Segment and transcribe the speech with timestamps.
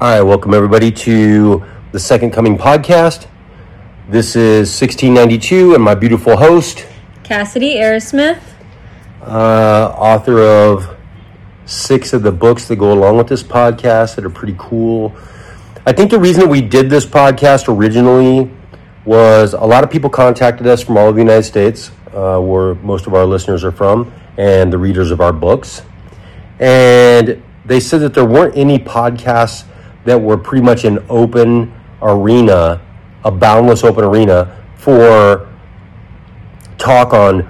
[0.00, 1.62] All right, welcome everybody to
[1.92, 3.26] the Second Coming podcast.
[4.08, 6.86] This is 1692, and my beautiful host,
[7.22, 8.40] Cassidy Aerosmith.
[9.22, 10.96] uh, author of
[11.66, 15.14] six of the books that go along with this podcast that are pretty cool.
[15.86, 18.50] I think the reason that we did this podcast originally
[19.04, 22.74] was a lot of people contacted us from all over the United States, uh, where
[22.76, 25.82] most of our listeners are from, and the readers of our books.
[26.58, 29.64] And they said that there weren't any podcasts
[30.10, 32.80] that were pretty much an open arena,
[33.24, 35.48] a boundless open arena for
[36.78, 37.48] talk on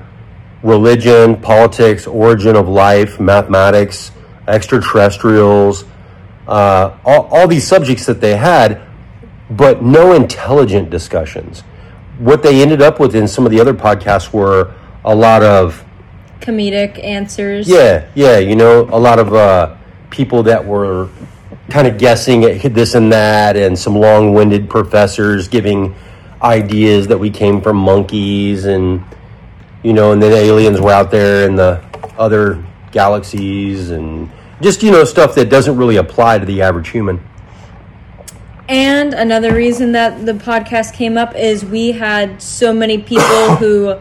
[0.62, 4.12] religion, politics, origin of life, mathematics,
[4.46, 5.84] extraterrestrials,
[6.48, 8.82] uh, all, all these subjects that they had,
[9.48, 11.60] but no intelligent discussions.
[12.18, 15.82] What they ended up with in some of the other podcasts were a lot of
[16.40, 17.68] Comedic answers.
[17.68, 19.76] yeah, yeah, you know, a lot of uh,
[20.10, 21.08] people that were
[21.70, 25.94] kind of guessing at this and that, and some long winded professors giving
[26.42, 29.04] ideas that we came from monkeys, and,
[29.82, 31.82] you know, and then aliens were out there in the
[32.18, 37.20] other galaxies, and just, you know, stuff that doesn't really apply to the average human.
[38.68, 43.98] And another reason that the podcast came up is we had so many people who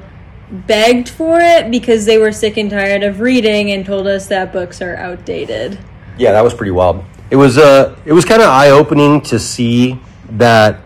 [0.52, 4.54] begged for it because they were sick and tired of reading and told us that
[4.54, 5.80] books are outdated.
[6.18, 7.04] Yeah, that was pretty wild.
[7.30, 10.00] It was uh it was kind of eye opening to see
[10.32, 10.82] that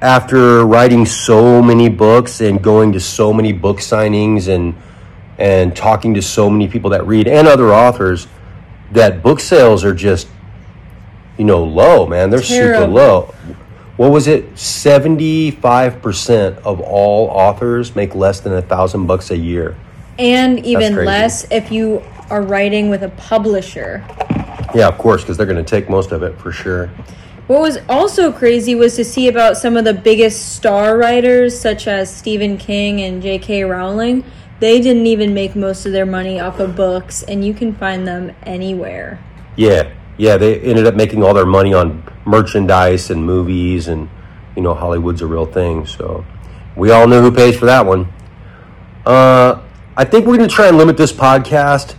[0.00, 4.74] after writing so many books and going to so many book signings and
[5.38, 8.28] and talking to so many people that read and other authors
[8.92, 10.28] that book sales are just
[11.40, 12.28] you know low, man.
[12.28, 13.34] They're super low.
[13.96, 14.58] What was it?
[14.58, 19.76] Seventy-five percent of all authors make less than a thousand bucks a year.
[20.18, 24.04] And even less if you are writing with a publisher.
[24.74, 26.90] Yeah, of course, because they're going to take most of it for sure.
[27.46, 31.88] What was also crazy was to see about some of the biggest star writers, such
[31.88, 33.64] as Stephen King and J.K.
[33.64, 34.24] Rowling.
[34.60, 38.06] They didn't even make most of their money off of books, and you can find
[38.06, 39.18] them anywhere.
[39.56, 44.08] Yeah, yeah, they ended up making all their money on merchandise and movies, and
[44.54, 45.86] you know Hollywood's a real thing.
[45.86, 46.24] So
[46.76, 48.12] we all know who pays for that one.
[49.04, 49.60] Uh,
[49.96, 51.96] I think we're going to try and limit this podcast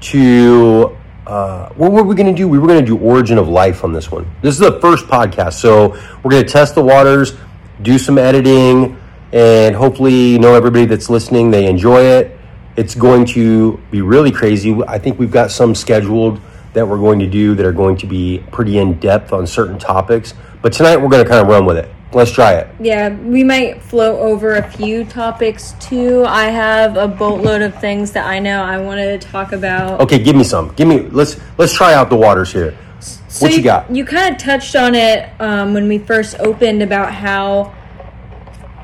[0.00, 0.96] to
[1.26, 2.46] uh, what were we going to do?
[2.46, 4.30] We were going to do origin of life on this one.
[4.42, 5.90] This is the first podcast, so
[6.22, 7.34] we're going to test the waters,
[7.82, 8.98] do some editing,
[9.32, 12.38] and hopefully, you know, everybody that's listening they enjoy it.
[12.76, 14.76] It's going to be really crazy.
[14.86, 16.40] I think we've got some scheduled
[16.74, 19.78] that we're going to do that are going to be pretty in depth on certain
[19.78, 20.34] topics.
[20.60, 21.90] But tonight we're going to kind of run with it.
[22.12, 22.68] Let's try it.
[22.78, 26.24] Yeah, we might float over a few topics too.
[26.24, 30.00] I have a boatload of things that I know I wanted to talk about.
[30.00, 30.72] Okay, give me some.
[30.74, 31.00] Give me.
[31.08, 32.76] Let's let's try out the waters here.
[33.00, 33.90] So what you got?
[33.90, 37.74] You kind of touched on it um, when we first opened about how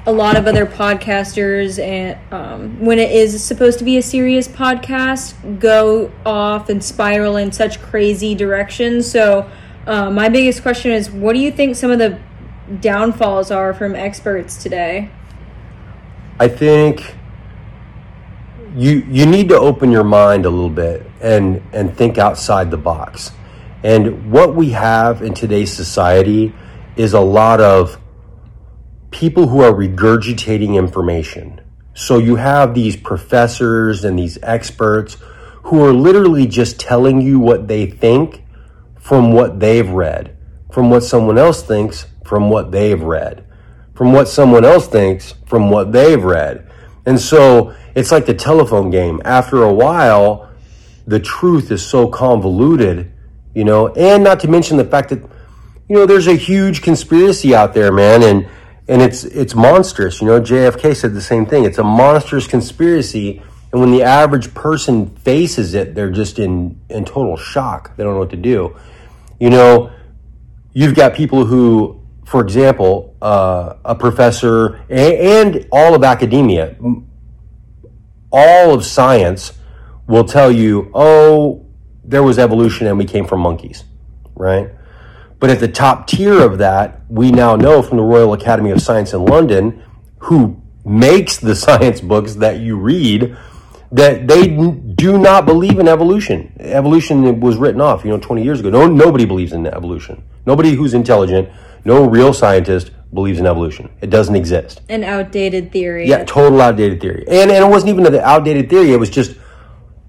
[0.07, 4.49] a lot of other podcasters and um, when it is supposed to be a serious
[4.49, 9.11] podcast go off and spiral in such crazy directions.
[9.11, 9.51] So
[9.87, 12.19] uh, my biggest question is, what do you think some of the
[12.81, 15.11] downfalls are from experts today?
[16.39, 17.17] I think
[18.75, 22.79] you you need to open your mind a little bit and and think outside the
[22.79, 23.33] box.
[23.83, 26.55] And what we have in today's society
[26.97, 27.99] is a lot of
[29.11, 31.61] people who are regurgitating information.
[31.95, 35.17] So you have these professors and these experts
[35.65, 38.45] who are literally just telling you what they think
[38.99, 40.37] from what they've read,
[40.73, 43.45] from what someone else thinks from what they've read,
[43.95, 46.71] from what someone else thinks from what they've read.
[47.05, 49.21] And so it's like the telephone game.
[49.25, 50.49] After a while,
[51.09, 53.13] the truth is so convoluted,
[53.53, 55.21] you know, and not to mention the fact that,
[55.89, 58.49] you know, there's a huge conspiracy out there, man, and
[58.91, 60.21] and it's it's monstrous.
[60.21, 61.65] You know, JFK said the same thing.
[61.65, 63.41] It's a monstrous conspiracy,
[63.71, 67.97] and when the average person faces it, they're just in in total shock.
[67.97, 68.77] They don't know what to do.
[69.39, 69.93] You know,
[70.73, 76.77] you've got people who, for example, uh, a professor and, and all of academia,
[78.33, 79.53] all of science
[80.09, 81.65] will tell you, oh,
[82.05, 83.85] there was evolution and we came from monkeys,
[84.35, 84.73] right?
[85.41, 88.81] But at the top tier of that, we now know from the Royal Academy of
[88.81, 89.83] Science in London,
[90.19, 93.37] who makes the science books that you read,
[93.91, 96.53] that they do not believe in evolution.
[96.61, 98.71] Evolution was written off, you know, 20 years ago.
[98.71, 100.23] No, nobody believes in evolution.
[100.47, 101.49] Nobody who's intelligent,
[101.85, 103.91] no real scientist believes in evolution.
[104.01, 104.83] It doesn't exist.
[104.89, 106.07] An outdated theory.
[106.07, 107.25] Yeah, total outdated theory.
[107.27, 109.37] And, and it wasn't even the outdated theory, it was just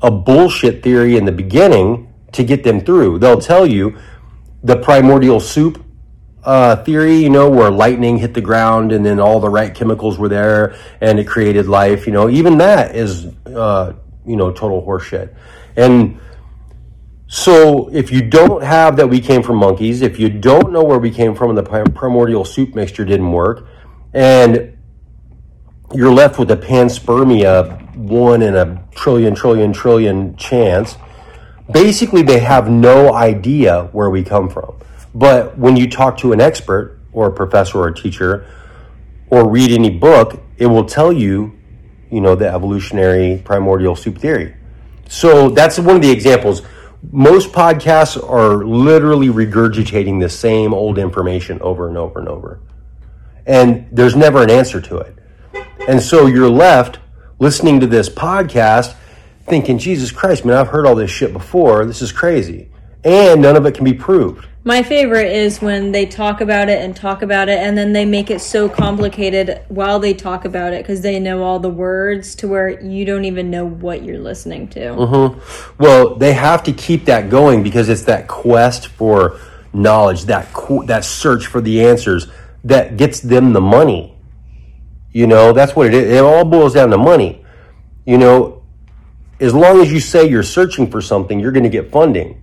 [0.01, 3.19] a bullshit theory in the beginning to get them through.
[3.19, 3.97] They'll tell you
[4.63, 5.83] the primordial soup
[6.43, 10.17] uh, theory, you know, where lightning hit the ground and then all the right chemicals
[10.17, 13.93] were there and it created life, you know, even that is, uh,
[14.25, 15.35] you know, total horseshit.
[15.75, 16.19] And
[17.27, 20.99] so if you don't have that we came from monkeys, if you don't know where
[20.99, 23.67] we came from and the primordial soup mixture didn't work,
[24.13, 24.77] and
[25.93, 30.97] you're left with a panspermia one in a trillion, trillion, trillion chance,
[31.73, 34.75] basically they have no idea where we come from.
[35.13, 38.45] But when you talk to an expert or a professor or a teacher
[39.29, 41.57] or read any book, it will tell you,
[42.09, 44.55] you know, the evolutionary primordial soup theory.
[45.09, 46.61] So that's one of the examples
[47.09, 52.59] most podcasts are literally regurgitating the same old information over and over and over.
[53.45, 55.17] And there's never an answer to it.
[55.87, 56.99] And so you're left
[57.39, 58.95] listening to this podcast
[59.45, 61.85] thinking, Jesus Christ, man, I've heard all this shit before.
[61.85, 62.69] This is crazy.
[63.03, 64.47] And none of it can be proved.
[64.63, 68.05] My favorite is when they talk about it and talk about it, and then they
[68.05, 72.35] make it so complicated while they talk about it because they know all the words
[72.35, 74.79] to where you don't even know what you're listening to.
[74.79, 75.81] Mm-hmm.
[75.81, 79.39] Well, they have to keep that going because it's that quest for
[79.73, 80.47] knowledge, that
[80.85, 82.27] that search for the answers
[82.63, 84.15] that gets them the money.
[85.11, 86.17] You know, that's what it is.
[86.17, 87.43] It all boils down to money.
[88.05, 88.60] You know,
[89.41, 92.41] as long as you say you're searching for something, you're going to get funding.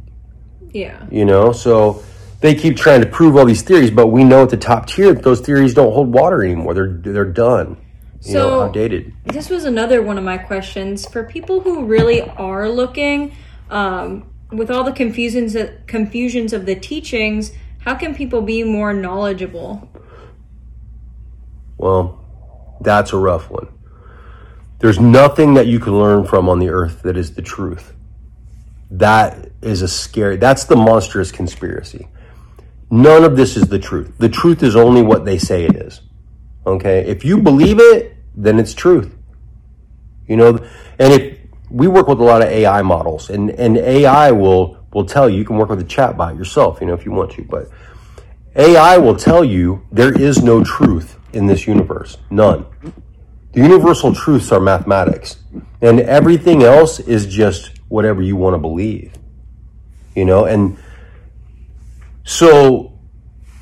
[0.72, 1.06] Yeah.
[1.10, 2.02] You know, so
[2.40, 5.14] they keep trying to prove all these theories, but we know at the top tier
[5.14, 6.74] that those theories don't hold water anymore.
[6.74, 7.76] They're they're done.
[8.22, 9.14] You so, know, outdated.
[9.24, 13.34] This was another one of my questions for people who really are looking
[13.70, 15.56] um, with all the confusions
[15.86, 17.52] confusions of the teachings.
[17.80, 19.88] How can people be more knowledgeable?
[21.76, 22.24] Well,
[22.80, 23.68] that's a rough one.
[24.78, 27.94] There's nothing that you can learn from on the earth that is the truth.
[28.90, 32.08] That is a scary, that's the monstrous conspiracy.
[32.90, 34.16] None of this is the truth.
[34.18, 36.00] The truth is only what they say it is.
[36.66, 37.00] Okay?
[37.00, 39.14] If you believe it, then it's truth.
[40.26, 40.48] You know,
[40.98, 41.38] and if
[41.70, 45.36] we work with a lot of AI models and, and AI will will tell you
[45.36, 47.68] you can work with a chatbot yourself, you know, if you want to, but
[48.56, 52.16] AI will tell you there is no truth in this universe.
[52.30, 52.64] None.
[53.52, 55.36] The universal truths are mathematics.
[55.80, 59.14] And everything else is just whatever you want to believe.
[60.14, 60.76] You know, and
[62.24, 62.92] so,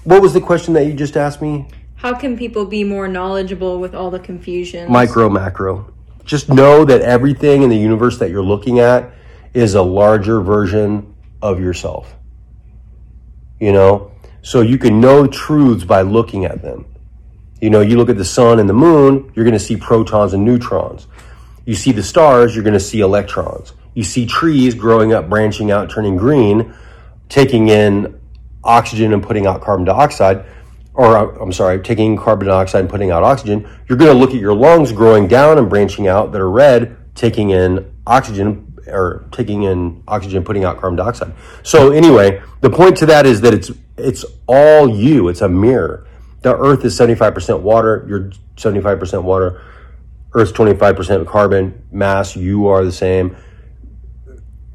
[0.05, 1.69] what was the question that you just asked me?
[1.97, 4.91] How can people be more knowledgeable with all the confusion?
[4.91, 5.93] Micro, macro.
[6.25, 9.13] Just know that everything in the universe that you're looking at
[9.55, 12.15] is a larger version of yourself.
[13.61, 14.13] You know?
[14.43, 16.87] So you can know truths by looking at them.
[17.67, 20.33] You know, you look at the sun and the moon, you're going to see protons
[20.35, 21.09] and neutrons.
[21.65, 23.73] You see the stars, you're going to see electrons.
[23.93, 26.73] You see trees growing up, branching out, turning green,
[27.29, 28.21] taking in
[28.63, 30.45] oxygen and putting out carbon dioxide,
[30.95, 34.31] or uh, I'm sorry, taking carbon dioxide and putting out oxygen, you're going to look
[34.31, 39.27] at your lungs growing down and branching out that are red, taking in oxygen or
[39.33, 41.35] taking in oxygen, putting out carbon dioxide.
[41.65, 45.27] So anyway, the point to that is that it's it's all you.
[45.27, 46.06] It's a mirror.
[46.47, 48.07] The Earth is 75% water.
[48.09, 49.61] You're 75% water.
[50.33, 52.37] Earth's 25% carbon mass.
[52.37, 53.37] You are the same.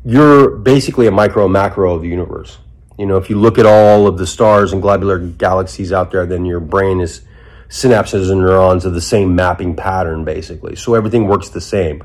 [0.03, 2.57] You're basically a micro macro of the universe.
[2.99, 6.25] You know, if you look at all of the stars and globular galaxies out there,
[6.25, 7.21] then your brain is
[7.69, 10.75] synapses and neurons of the same mapping pattern, basically.
[10.75, 12.03] So everything works the same.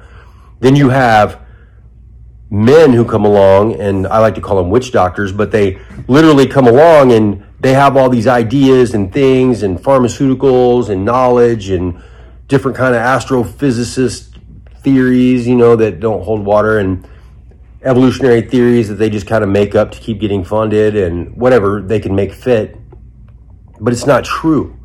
[0.61, 1.45] Then you have
[2.51, 6.47] men who come along, and I like to call them witch doctors, but they literally
[6.47, 12.03] come along and they have all these ideas and things and pharmaceuticals and knowledge and
[12.47, 14.39] different kind of astrophysicist
[14.83, 16.79] theories, you know, that don't hold water.
[16.79, 17.09] And
[17.83, 21.81] evolutionary theories that they just kind of make up to keep getting funded and whatever
[21.81, 22.77] they can make fit.
[23.81, 24.77] But it's not true.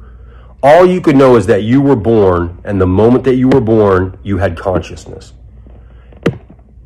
[0.63, 3.61] All you could know is that you were born, and the moment that you were
[3.61, 5.33] born, you had consciousness.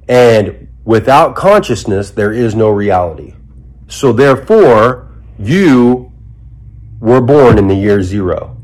[0.08, 3.34] And without consciousness, there is no reality.
[3.88, 6.12] So therefore, you
[7.00, 8.58] were born in the year zero.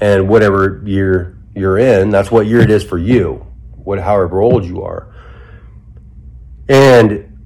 [0.00, 4.64] And whatever year you're in, that's what year it is for you, what however old
[4.64, 5.12] you are.
[6.68, 7.38] And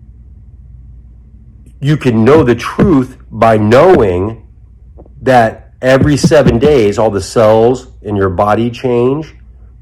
[1.81, 4.49] you can know the truth by knowing
[5.23, 9.35] that every seven days, all the cells in your body change.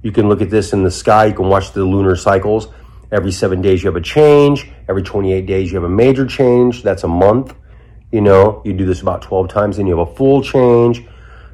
[0.02, 1.26] You can look at this in the sky.
[1.26, 2.68] You can watch the lunar cycles.
[3.12, 4.70] Every seven days, you have a change.
[4.88, 6.82] Every 28 days, you have a major change.
[6.82, 7.54] That's a month.
[8.12, 11.04] You know, you do this about 12 times, and you have a full change.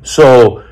[0.03, 0.65] So,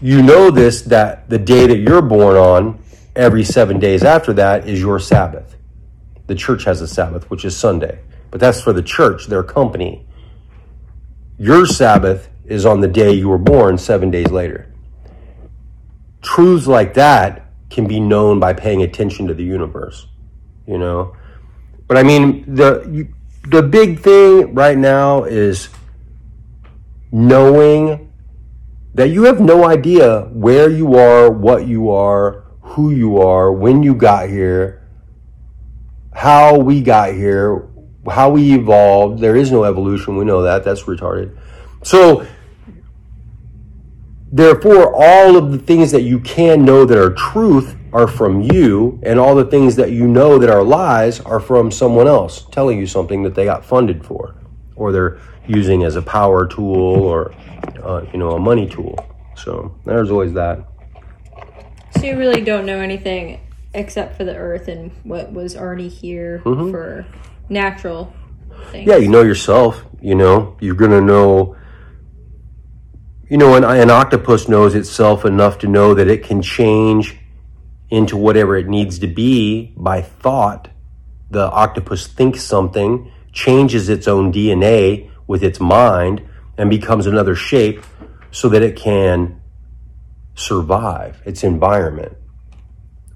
[0.00, 2.82] you know this that the day that you're born on
[3.14, 5.56] every seven days after that is your Sabbath.
[6.26, 8.00] The church has a Sabbath, which is Sunday.
[8.30, 10.06] but that's for the church, their company.
[11.36, 14.72] Your Sabbath is on the day you were born, seven days later.
[16.22, 17.41] Truths like that
[17.72, 20.06] can be known by paying attention to the universe,
[20.66, 21.16] you know.
[21.88, 23.08] But I mean, the
[23.48, 25.68] the big thing right now is
[27.10, 28.12] knowing
[28.94, 33.82] that you have no idea where you are, what you are, who you are, when
[33.82, 34.88] you got here,
[36.14, 37.68] how we got here,
[38.10, 39.20] how we evolved.
[39.20, 40.16] There is no evolution.
[40.16, 40.64] We know that.
[40.64, 41.36] That's retarded.
[41.82, 42.26] So,
[44.32, 48.98] therefore, all of the things that you can know that are truth are from you,
[49.02, 52.78] and all the things that you know that are lies are from someone else telling
[52.78, 54.34] you something that they got funded for,
[54.74, 57.34] or they're using as a power tool or
[57.82, 58.96] uh, you know a money tool.
[59.36, 60.66] So there's always that.
[61.98, 63.40] So you really don't know anything
[63.74, 67.06] except for the earth and what was already here for
[67.48, 68.12] natural
[68.70, 68.86] things.
[68.88, 69.84] Yeah, you know yourself.
[70.00, 71.56] You know you're gonna know.
[73.32, 77.16] You know, an, an octopus knows itself enough to know that it can change
[77.88, 80.68] into whatever it needs to be by thought.
[81.30, 87.82] The octopus thinks something, changes its own DNA with its mind, and becomes another shape
[88.30, 89.40] so that it can
[90.34, 92.14] survive its environment.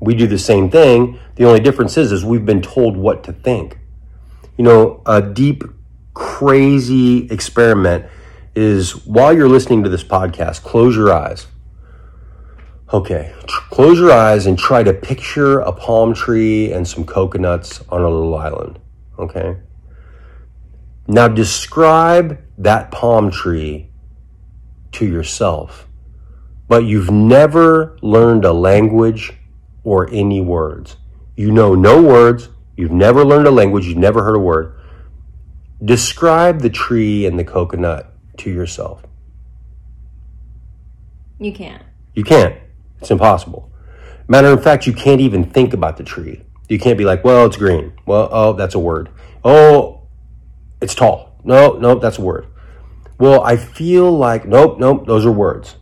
[0.00, 1.20] We do the same thing.
[1.34, 3.78] The only difference is, is we've been told what to think.
[4.56, 5.62] You know, a deep,
[6.14, 8.06] crazy experiment
[8.56, 11.46] is while you're listening to this podcast, close your eyes.
[12.92, 18.00] Okay, close your eyes and try to picture a palm tree and some coconuts on
[18.00, 18.78] a little island.
[19.18, 19.58] Okay.
[21.06, 23.90] Now describe that palm tree
[24.92, 25.86] to yourself,
[26.66, 29.34] but you've never learned a language
[29.84, 30.96] or any words.
[31.36, 34.78] You know no words, you've never learned a language, you've never heard a word.
[35.84, 39.02] Describe the tree and the coconut to yourself.
[41.38, 41.82] You can't.
[42.14, 42.56] You can't.
[43.00, 43.70] It's impossible.
[44.28, 46.42] Matter of fact, you can't even think about the tree.
[46.68, 47.92] You can't be like, well, it's green.
[48.06, 49.10] Well, oh, that's a word.
[49.44, 50.02] Oh,
[50.80, 51.38] it's tall.
[51.44, 52.46] No, no, that's a word.
[53.18, 55.76] Well, I feel like, nope, nope, those are words.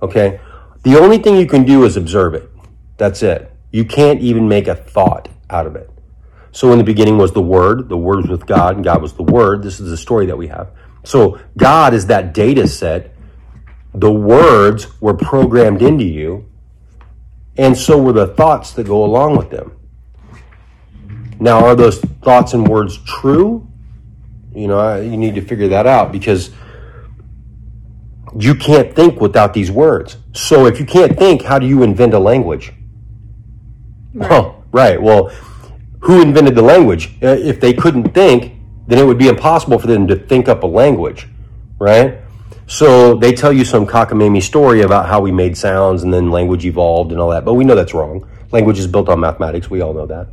[0.00, 0.40] Okay?
[0.82, 2.48] The only thing you can do is observe it.
[2.96, 3.50] That's it.
[3.72, 5.90] You can't even make a thought out of it.
[6.52, 9.14] So in the beginning was the Word, the Word was with God, and God was
[9.14, 9.64] the Word.
[9.64, 10.70] This is the story that we have.
[11.04, 13.14] So God is that data set.
[13.94, 16.46] The words were programmed into you,
[17.56, 19.72] and so were the thoughts that go along with them.
[21.38, 23.68] Now, are those thoughts and words true?
[24.54, 26.50] You know, I- you need to figure that out because
[28.36, 30.16] you can't think without these words.
[30.32, 32.72] So if you can't think, how do you invent a language?
[34.20, 35.00] Oh, right.
[35.00, 35.30] Well,
[36.00, 37.14] who invented the language?
[37.22, 38.52] Uh, If they couldn't think,
[38.86, 41.28] then it would be impossible for them to think up a language,
[41.78, 42.18] right?
[42.66, 46.64] So they tell you some cockamamie story about how we made sounds and then language
[46.64, 48.28] evolved and all that, but we know that's wrong.
[48.52, 49.68] Language is built on mathematics.
[49.68, 50.28] We all know that.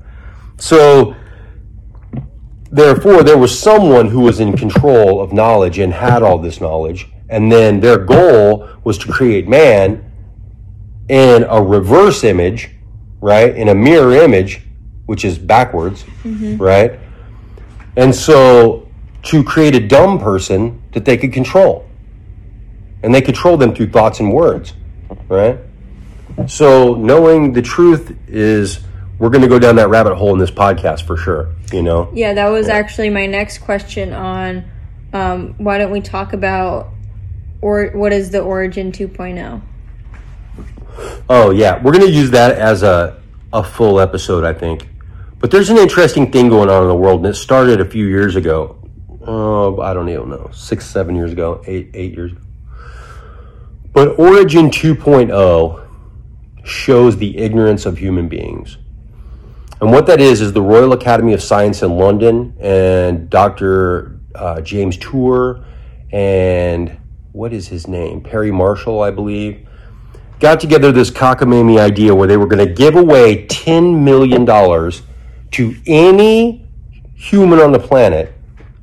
[0.58, 1.16] So
[2.72, 7.08] therefore, there was someone who was in control of knowledge and had all this knowledge,
[7.30, 10.06] and then their goal was to create man
[11.10, 12.70] in a reverse image,
[13.20, 13.56] right?
[13.56, 14.62] In a mirror image,
[15.06, 16.58] which is backwards, mm-hmm.
[16.58, 17.00] right?
[17.96, 18.88] And so
[19.24, 21.88] to create a dumb person that they could control.
[23.04, 24.74] And they control them through thoughts and words,
[25.28, 25.58] right?
[26.48, 28.82] So knowing the truth is
[29.18, 32.12] we're going to go down that rabbit hole in this podcast for sure, you know.
[32.14, 34.66] Yeah, that was actually my next question on
[35.14, 36.90] um, why don't we talk about
[37.62, 38.92] or what is the origin oh?
[38.92, 39.62] 2.0?
[41.30, 43.22] Oh yeah, we're going to use that as a
[43.54, 44.88] a full episode, I think.
[45.42, 48.06] But there's an interesting thing going on in the world, and it started a few
[48.06, 48.78] years ago.
[49.26, 52.42] Oh, I don't even know, six, seven years ago, eight, eight years ago.
[53.92, 55.88] But Origin 2.0
[56.64, 58.78] shows the ignorance of human beings.
[59.82, 64.20] And what that is, is the Royal Academy of Science in London and Dr.
[64.36, 65.66] Uh, James Tour
[66.12, 66.98] and
[67.32, 68.22] what is his name?
[68.22, 69.68] Perry Marshall, I believe
[70.40, 74.44] got together this cockamamie idea where they were going to give away $10 million
[75.52, 76.68] to any
[77.16, 78.34] human on the planet.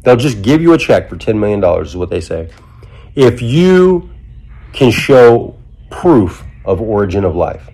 [0.02, 2.50] They'll just give you a check for $10 million, is what they say.
[3.14, 4.10] If you
[4.72, 5.58] can show
[5.90, 7.68] proof of origin of life.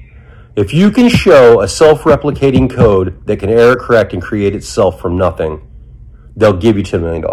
[0.56, 5.00] If you can show a self replicating code that can error correct and create itself
[5.00, 5.60] from nothing,
[6.36, 7.24] they'll give you $10 million.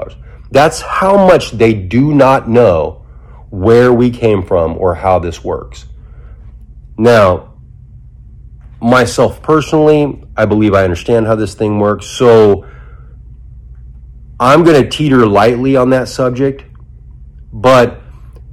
[0.50, 3.06] That's how much they do not know
[3.52, 5.86] where we came from or how this works.
[6.98, 7.51] Now,
[8.82, 12.08] myself personally, I believe I understand how this thing works.
[12.08, 12.68] So
[14.40, 16.64] I'm going to teeter lightly on that subject,
[17.54, 18.02] but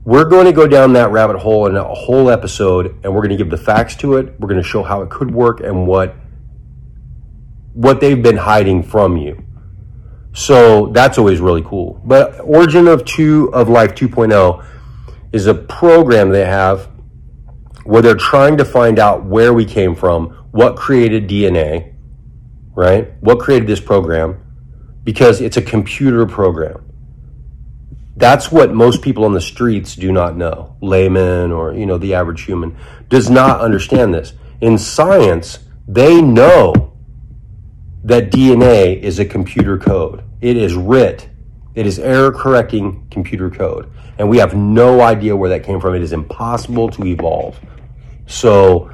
[0.04, 3.30] we're going to go down that rabbit hole in a whole episode and we're going
[3.30, 4.38] to give the facts to it.
[4.38, 6.14] We're going to show how it could work and what
[7.73, 9.44] what they've been hiding from you.
[10.35, 12.00] So that's always really cool.
[12.04, 14.64] But Origin of 2 of Life 2.0
[15.32, 16.88] is a program they have
[17.85, 21.94] where they're trying to find out where we came from, what created DNA,
[22.75, 23.12] right?
[23.20, 24.44] What created this program
[25.04, 26.85] because it's a computer program.
[28.16, 30.76] That's what most people on the streets do not know.
[30.82, 32.76] Layman or, you know, the average human
[33.08, 34.35] does not understand this.
[34.61, 36.92] In science, they know
[38.04, 40.25] that DNA is a computer code.
[40.40, 41.28] It is writ.
[41.78, 43.90] It is error correcting computer code.
[44.18, 45.94] And we have no idea where that came from.
[45.94, 47.58] It is impossible to evolve.
[48.26, 48.90] So,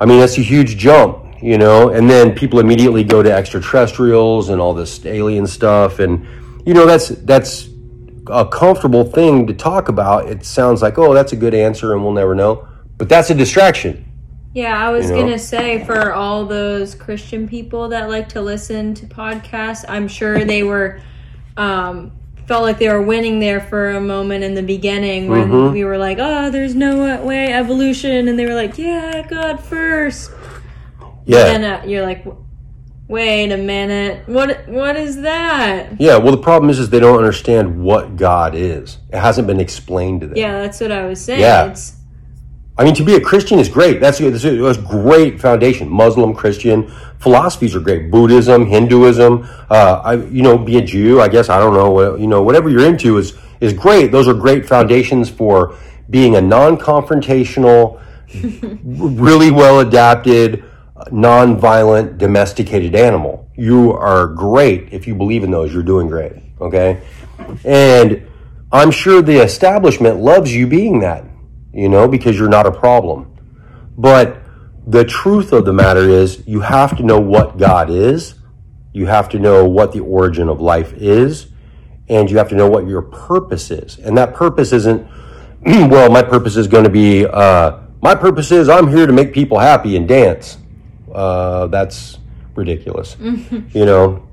[0.00, 4.48] I mean, that's a huge jump you know, and then people immediately go to extraterrestrials
[4.48, 6.24] and all this alien stuff, and
[6.64, 7.68] you know that's that's
[8.28, 10.28] a comfortable thing to talk about.
[10.28, 13.34] It sounds like, oh, that's a good answer, and we'll never know, but that's a
[13.34, 14.08] distraction.
[14.54, 15.22] Yeah, I was you know?
[15.22, 20.44] gonna say for all those Christian people that like to listen to podcasts, I'm sure
[20.44, 21.02] they were
[21.56, 22.12] um,
[22.46, 25.72] felt like they were winning there for a moment in the beginning when mm-hmm.
[25.72, 30.30] we were like, oh, there's no way evolution, and they were like, yeah, God first.
[31.24, 31.46] Yeah.
[31.46, 32.26] And uh, you're like,
[33.08, 36.00] wait a minute, what what is that?
[36.00, 36.16] Yeah.
[36.16, 38.98] Well, the problem is, is they don't understand what God is.
[39.12, 40.36] It hasn't been explained to them.
[40.36, 41.40] Yeah, that's what I was saying.
[41.40, 41.70] Yeah.
[41.70, 41.96] It's,
[42.82, 44.00] I mean, to be a Christian is great.
[44.00, 45.88] That's, that's a, great foundation.
[45.88, 48.10] Muslim, Christian philosophies are great.
[48.10, 49.48] Buddhism, Hinduism.
[49.70, 51.20] Uh, I, you know, be a Jew.
[51.20, 52.16] I guess I don't know.
[52.16, 54.10] You know, whatever you're into is is great.
[54.10, 55.78] Those are great foundations for
[56.10, 58.02] being a non-confrontational,
[58.82, 60.64] really well adapted,
[61.12, 63.48] non-violent domesticated animal.
[63.54, 65.72] You are great if you believe in those.
[65.72, 66.32] You're doing great.
[66.60, 67.00] Okay,
[67.64, 68.26] and
[68.72, 71.26] I'm sure the establishment loves you being that.
[71.72, 73.36] You know, because you're not a problem.
[73.96, 74.42] But
[74.86, 78.34] the truth of the matter is, you have to know what God is.
[78.92, 81.46] You have to know what the origin of life is,
[82.08, 83.98] and you have to know what your purpose is.
[83.98, 85.06] And that purpose isn't,
[85.64, 89.32] well, my purpose is going to be, uh, my purpose is I'm here to make
[89.32, 90.58] people happy and dance
[91.14, 92.18] uh, that's
[92.54, 93.16] ridiculous.
[93.20, 94.26] you know,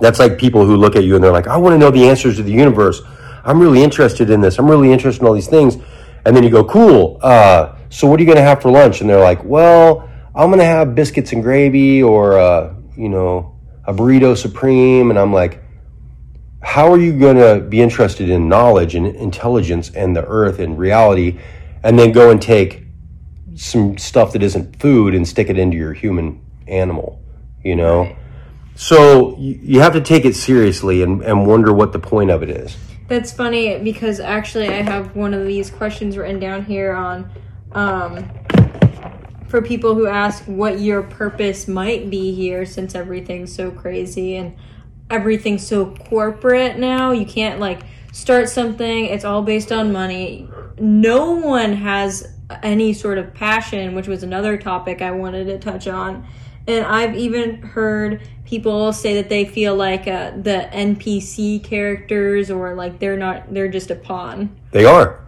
[0.00, 2.08] that's like people who look at you and they're like, I want to know the
[2.08, 3.02] answers to the universe.
[3.44, 4.58] I'm really interested in this.
[4.58, 5.76] I'm really interested in all these things.
[6.28, 7.18] And then you go, cool.
[7.22, 9.00] Uh, so what are you going to have for lunch?
[9.00, 13.58] And they're like, well, I'm going to have biscuits and gravy or, uh, you know,
[13.86, 15.08] a burrito supreme.
[15.08, 15.62] And I'm like,
[16.60, 20.78] how are you going to be interested in knowledge and intelligence and the earth and
[20.78, 21.40] reality
[21.82, 22.84] and then go and take
[23.54, 27.22] some stuff that isn't food and stick it into your human animal,
[27.64, 28.14] you know?
[28.74, 32.50] So you have to take it seriously and, and wonder what the point of it
[32.50, 32.76] is.
[33.08, 37.30] That's funny because actually I have one of these questions written down here on
[37.72, 38.28] um,
[39.48, 44.54] for people who ask what your purpose might be here since everything's so crazy and
[45.08, 47.12] everything's so corporate now.
[47.12, 47.80] You can't like
[48.12, 50.46] start something, it's all based on money.
[50.78, 55.88] No one has any sort of passion, which was another topic I wanted to touch
[55.88, 56.26] on.
[56.68, 62.74] And I've even heard people say that they feel like uh, the NPC characters or
[62.74, 64.54] like they're not, they're just a pawn.
[64.70, 65.24] They are.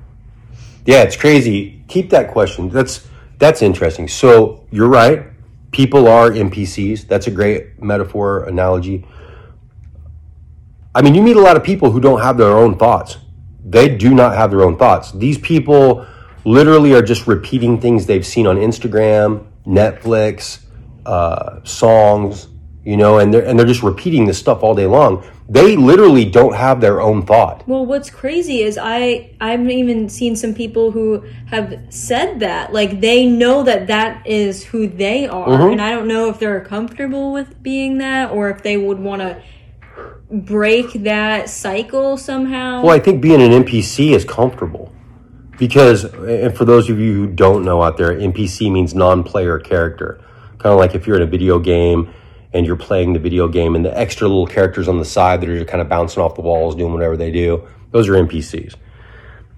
[0.85, 1.83] Yeah, it's crazy.
[1.89, 2.69] Keep that question.
[2.69, 4.07] That's that's interesting.
[4.07, 5.29] So you're right.
[5.73, 7.09] People are NPCs.
[7.09, 9.07] That's a great metaphor analogy.
[10.95, 13.17] I mean, you meet a lot of people who don't have their own thoughts.
[13.65, 15.13] They do not have their own thoughts.
[15.13, 16.07] These people
[16.45, 20.65] literally are just repeating things they've seen on Instagram, Netflix,
[21.07, 22.49] uh, songs,
[22.85, 25.25] you know, and they're and they're just repeating this stuff all day long.
[25.49, 27.67] They literally don't have their own thought.
[27.67, 33.01] Well, what's crazy is I I've even seen some people who have said that like
[33.01, 35.73] they know that that is who they are, mm-hmm.
[35.73, 39.23] and I don't know if they're comfortable with being that or if they would want
[39.23, 39.43] to
[40.31, 42.83] break that cycle somehow.
[42.83, 44.93] Well, I think being an NPC is comfortable
[45.61, 50.19] because and for those of you who don't know out there npc means non-player character
[50.61, 52.13] kind of like if you're in a video game
[52.53, 55.49] and you're playing the video game and the extra little characters on the side that
[55.49, 58.75] are just kind of bouncing off the walls doing whatever they do those are npcs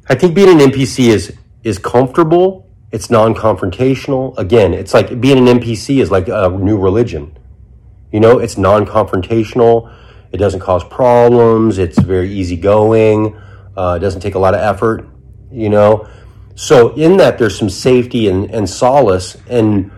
[0.09, 2.69] i think being an npc is is comfortable.
[2.91, 4.37] It's non-confrontational.
[4.37, 7.39] Again it's like being an npc is like a new religion.
[8.13, 9.95] You know it's non-confrontational.
[10.33, 11.79] It doesn't cause problems.
[11.79, 13.37] It's very easygoing.
[13.77, 15.09] Uh, it doesn't take a lot of effort
[15.53, 16.09] you know?
[16.55, 19.37] So in that, there's some safety and, and solace.
[19.49, 19.91] And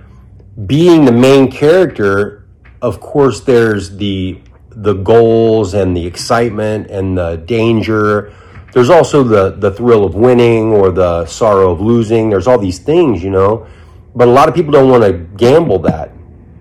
[0.66, 2.46] being the main character,
[2.80, 4.40] of course, there's the
[4.70, 8.32] the goals and the excitement and the danger.
[8.72, 12.30] There's also the the thrill of winning or the sorrow of losing.
[12.30, 13.66] There's all these things, you know.
[14.14, 16.12] But a lot of people don't want to gamble that.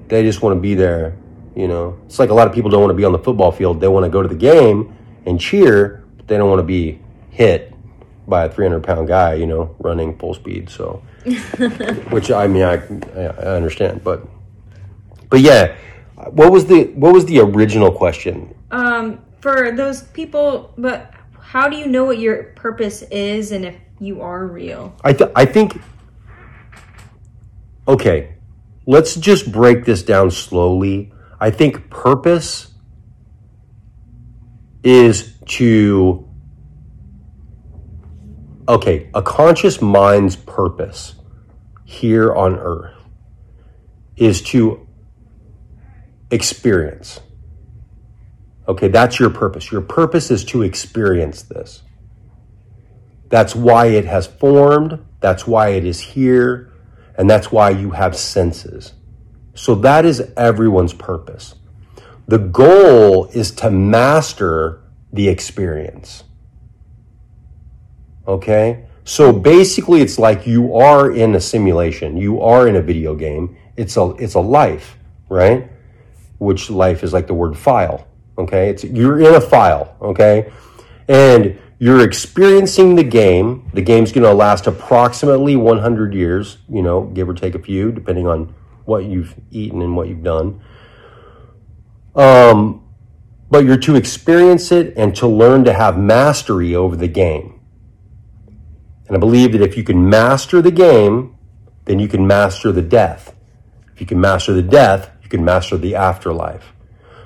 [0.08, 1.16] They just want to be there,
[1.56, 2.00] you know.
[2.06, 3.80] It's like a lot of people don't want to be on the football field.
[3.80, 7.00] They want to go to the game and cheer, but they don't want to be
[7.30, 7.73] hit
[8.28, 10.70] by a 300 pound guy, you know, running full speed.
[10.70, 11.04] So,
[12.10, 12.76] which I mean, I,
[13.16, 14.26] I understand, but,
[15.30, 15.76] but yeah,
[16.32, 18.54] what was the what was the original question?
[18.72, 23.76] Um, for those people, but how do you know what your purpose is and if
[24.00, 24.96] you are real?
[25.04, 25.82] I th- I think.
[27.88, 28.36] Okay,
[28.86, 31.12] let's just break this down slowly.
[31.40, 32.74] I think purpose
[34.84, 36.28] is to
[38.68, 41.16] okay, a conscious mind's purpose
[41.84, 42.96] here on earth
[44.16, 44.88] is to
[46.32, 47.20] experience.
[48.68, 49.72] Okay, that's your purpose.
[49.72, 51.84] Your purpose is to experience this.
[53.30, 56.72] That's why it has formed, that's why it is here,
[57.18, 58.94] and that's why you have senses.
[59.56, 61.56] So that is everyone's purpose.
[62.28, 66.24] The goal is to master the experience.
[68.28, 68.86] Okay?
[69.06, 72.16] So basically it's like you are in a simulation.
[72.18, 73.58] You are in a video game.
[73.76, 74.98] It's a it's a life,
[75.30, 75.70] right?
[76.38, 78.08] Which life is like the word file.
[78.38, 78.70] Okay?
[78.70, 80.52] It's you're in a file, okay?
[81.08, 83.70] And you're experiencing the game.
[83.74, 87.92] The game's going to last approximately 100 years, you know, give or take a few
[87.92, 88.56] depending on
[88.86, 90.62] what you've eaten and what you've done.
[92.16, 92.80] Um
[93.50, 97.53] but you're to experience it and to learn to have mastery over the game.
[99.14, 101.38] And I believe that if you can master the game,
[101.86, 103.36] then you can master the death.
[103.94, 106.74] If you can master the death, you can master the afterlife.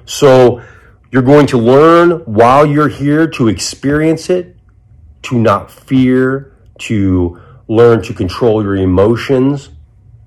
[0.03, 0.61] So
[1.11, 4.57] you're going to learn while you're here to experience it,
[5.21, 9.69] to not fear, to learn to control your emotions.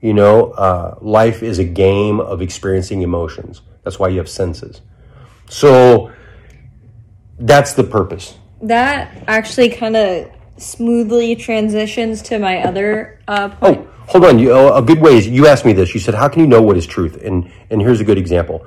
[0.00, 3.60] You know, uh, life is a game of experiencing emotions.
[3.82, 4.80] That's why you have senses.
[5.50, 6.10] So
[7.38, 8.38] that's the purpose.
[8.62, 13.78] That actually kind of smoothly transitions to my other uh, point.
[13.80, 14.38] Oh, hold on.
[14.38, 15.94] You, uh, a good way is you asked me this.
[15.94, 18.66] You said, "How can you know what is truth?" And and here's a good example.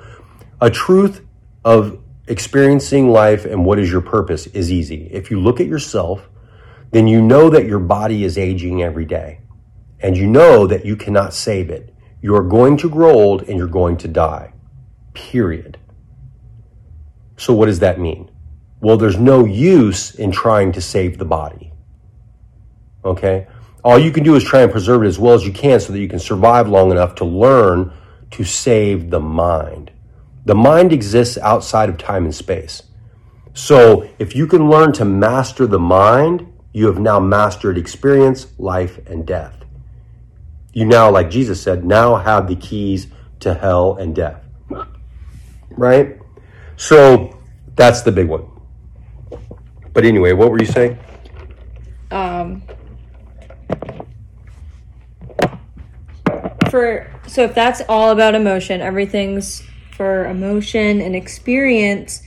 [0.60, 1.24] A truth
[1.64, 5.08] of experiencing life and what is your purpose is easy.
[5.12, 6.28] If you look at yourself,
[6.90, 9.40] then you know that your body is aging every day,
[10.00, 11.94] and you know that you cannot save it.
[12.22, 14.54] You are going to grow old and you're going to die.
[15.12, 15.78] Period.
[17.36, 18.30] So what does that mean?
[18.80, 21.73] Well, there's no use in trying to save the body.
[23.04, 23.46] Okay?
[23.84, 25.92] All you can do is try and preserve it as well as you can so
[25.92, 27.92] that you can survive long enough to learn
[28.30, 29.90] to save the mind.
[30.46, 32.82] The mind exists outside of time and space.
[33.52, 38.98] So if you can learn to master the mind, you have now mastered experience, life,
[39.06, 39.64] and death.
[40.72, 43.06] You now, like Jesus said, now have the keys
[43.40, 44.42] to hell and death.
[45.70, 46.18] Right?
[46.76, 47.38] So
[47.76, 48.50] that's the big one.
[49.92, 50.98] But anyway, what were you saying?
[52.10, 52.62] Um,
[56.70, 62.22] for so if that's all about emotion, everything's for emotion and experience.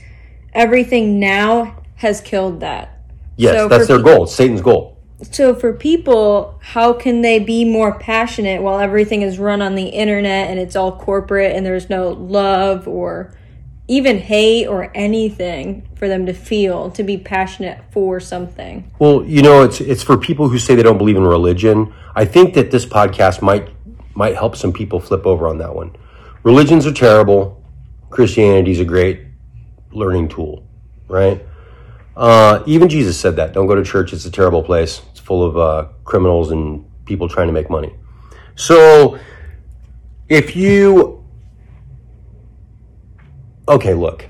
[0.54, 2.98] Everything now has killed that.
[3.36, 4.26] Yes, So that's their goal.
[4.26, 4.96] Satan's goal.
[5.30, 9.88] So for people, how can they be more passionate while everything is run on the
[9.88, 13.34] internet and it's all corporate and there's no love or
[13.88, 18.90] even hate or anything for them to feel to be passionate for something?
[18.98, 21.92] Well, you know, it's it's for people who say they don't believe in religion.
[22.14, 23.68] I think that this podcast might
[24.14, 25.96] might help some people flip over on that one.
[26.42, 27.64] Religions are terrible.
[28.10, 29.22] Christianity is a great
[29.92, 30.66] learning tool,
[31.08, 31.44] right?
[32.16, 33.52] Uh, even Jesus said that.
[33.52, 34.12] Don't go to church.
[34.12, 35.02] It's a terrible place.
[35.10, 37.94] It's full of uh, criminals and people trying to make money.
[38.56, 39.18] So,
[40.28, 41.17] if you
[43.68, 44.26] okay, look,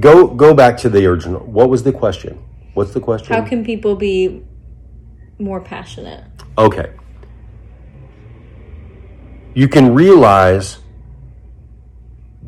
[0.00, 1.40] go go back to the original.
[1.40, 2.42] What was the question?
[2.74, 3.34] What's the question?
[3.34, 4.42] How can people be
[5.38, 6.24] more passionate?
[6.56, 6.92] Okay.
[9.54, 10.78] You can realize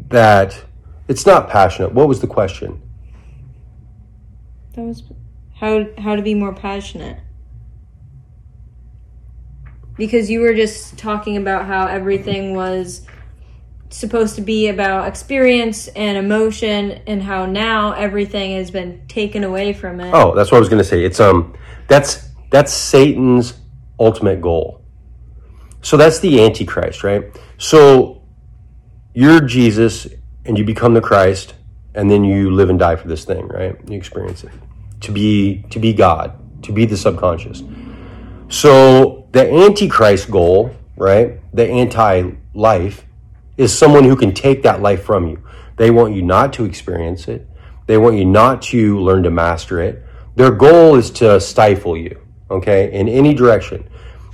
[0.08, 0.64] that
[1.08, 1.92] it's not passionate.
[1.92, 2.80] What was the question?
[4.74, 5.02] That was
[5.54, 7.18] how how to be more passionate.
[9.96, 13.06] Because you were just talking about how everything was
[13.90, 19.72] supposed to be about experience and emotion and how now everything has been taken away
[19.72, 20.12] from it.
[20.14, 21.04] Oh, that's what I was going to say.
[21.04, 21.54] It's um
[21.88, 23.54] that's that's Satan's
[23.98, 24.84] ultimate goal.
[25.82, 27.24] So that's the antichrist, right?
[27.58, 28.22] So
[29.14, 30.06] you're Jesus
[30.44, 31.54] and you become the Christ
[31.94, 33.76] and then you live and die for this thing, right?
[33.88, 34.52] You experience it
[35.00, 37.62] to be to be God, to be the subconscious.
[38.48, 41.40] So the antichrist goal, right?
[41.54, 43.06] The anti-life
[43.60, 45.44] is someone who can take that life from you.
[45.76, 47.46] They want you not to experience it.
[47.86, 50.02] They want you not to learn to master it.
[50.34, 52.18] Their goal is to stifle you,
[52.50, 53.86] okay, in any direction.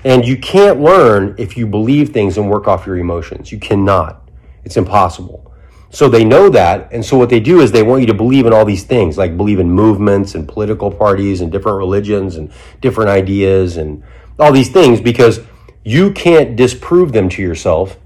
[0.04, 3.50] And you can't learn if you believe things and work off your emotions.
[3.50, 4.30] You cannot.
[4.62, 5.52] It's impossible.
[5.90, 6.92] So they know that.
[6.92, 9.18] And so what they do is they want you to believe in all these things,
[9.18, 14.04] like believe in movements and political parties and different religions and different ideas and
[14.38, 15.40] all these things because
[15.82, 17.98] you can't disprove them to yourself.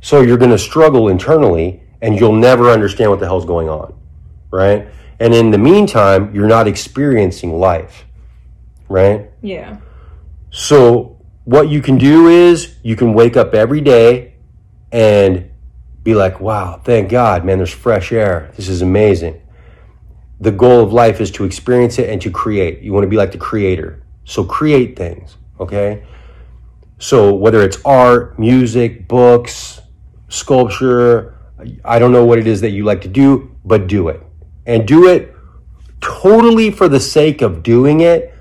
[0.00, 3.94] So you're going to struggle internally and you'll never understand what the hell's going on.
[4.50, 4.88] Right.
[5.18, 8.06] And in the meantime, you're not experiencing life.
[8.88, 9.30] Right.
[9.42, 9.76] Yeah.
[10.50, 14.34] So what you can do is you can wake up every day
[14.90, 15.50] and
[16.02, 18.50] be like, wow, thank God, man, there's fresh air.
[18.56, 19.40] This is amazing.
[20.40, 22.80] The goal of life is to experience it and to create.
[22.80, 24.02] You want to be like the creator.
[24.24, 26.04] So create things, okay?
[26.98, 29.79] So whether it's art, music, books,
[30.30, 31.36] sculpture,
[31.84, 34.22] I don't know what it is that you like to do, but do it.
[34.64, 35.34] And do it
[36.00, 38.34] totally for the sake of doing it,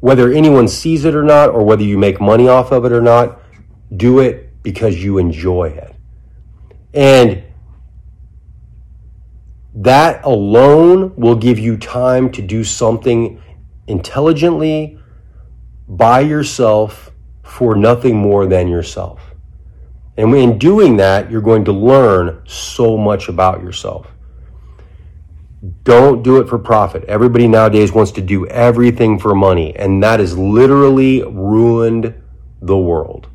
[0.00, 3.00] whether anyone sees it or not, or whether you make money off of it or
[3.00, 3.40] not.
[3.96, 5.94] Do it because you enjoy it.
[6.92, 7.44] And
[9.74, 13.40] that alone will give you time to do something
[13.86, 14.98] intelligently
[15.86, 17.12] by yourself
[17.42, 19.27] for nothing more than yourself.
[20.18, 24.08] And in doing that, you're going to learn so much about yourself.
[25.84, 27.04] Don't do it for profit.
[27.04, 32.20] Everybody nowadays wants to do everything for money, and that has literally ruined
[32.60, 33.28] the world,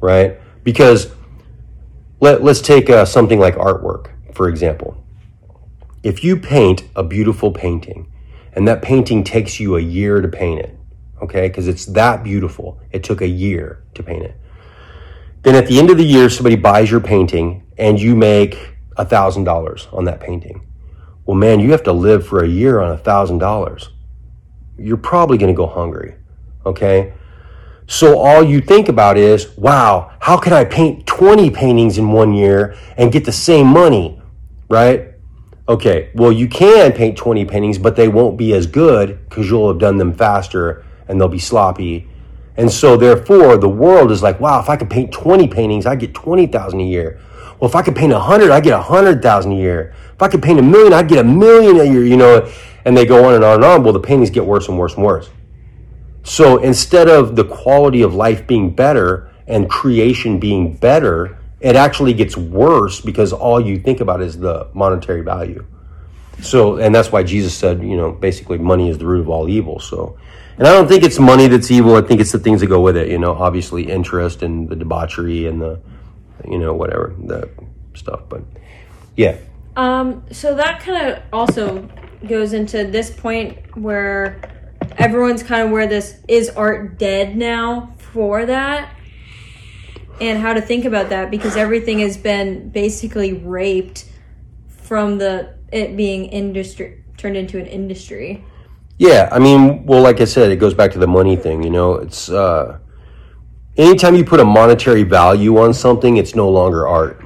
[0.00, 0.40] right?
[0.64, 1.12] Because
[2.18, 5.04] let, let's take uh, something like artwork, for example.
[6.02, 8.12] If you paint a beautiful painting
[8.52, 10.76] and that painting takes you a year to paint it,
[11.22, 14.34] okay, because it's that beautiful, it took a year to paint it.
[15.42, 19.04] Then at the end of the year, somebody buys your painting and you make a
[19.04, 20.66] thousand dollars on that painting.
[21.24, 23.90] Well, man, you have to live for a year on a thousand dollars.
[24.78, 26.16] You're probably going to go hungry,
[26.66, 27.14] okay?
[27.86, 32.34] So all you think about is, wow, how can I paint 20 paintings in one
[32.34, 34.20] year and get the same money,
[34.68, 35.14] right?
[35.68, 39.68] Okay, well, you can paint 20 paintings, but they won't be as good because you'll
[39.68, 42.09] have done them faster and they'll be sloppy.
[42.60, 45.96] And so therefore, the world is like, wow, if I could paint 20 paintings, I
[45.96, 47.18] get 20,000 a year.
[47.58, 49.94] Well, if I could paint 100, I get 100,000 a year.
[50.12, 52.46] If I could paint a million, I'd get a million a year, you know,
[52.84, 53.82] and they go on and on and on.
[53.82, 55.30] Well, the paintings get worse and worse and worse.
[56.22, 62.12] So instead of the quality of life being better and creation being better, it actually
[62.12, 65.64] gets worse because all you think about is the monetary value.
[66.42, 69.48] So, and that's why Jesus said, you know, basically money is the root of all
[69.48, 69.80] evil.
[69.80, 70.18] So,
[70.60, 71.96] and I don't think it's money that's evil.
[71.96, 74.76] I think it's the things that go with it, you know, obviously interest and the
[74.76, 75.80] debauchery and the,
[76.46, 77.48] you know, whatever, the
[77.94, 78.20] stuff.
[78.28, 78.42] But
[79.16, 79.38] yeah.
[79.74, 81.88] Um, so that kind of also
[82.28, 84.38] goes into this point where
[84.98, 88.94] everyone's kind of where this is art dead now for that
[90.20, 94.12] and how to think about that because everything has been basically raped
[94.68, 98.44] from the it being industry turned into an industry
[99.00, 101.70] yeah i mean well like i said it goes back to the money thing you
[101.70, 102.78] know it's uh
[103.78, 107.24] anytime you put a monetary value on something it's no longer art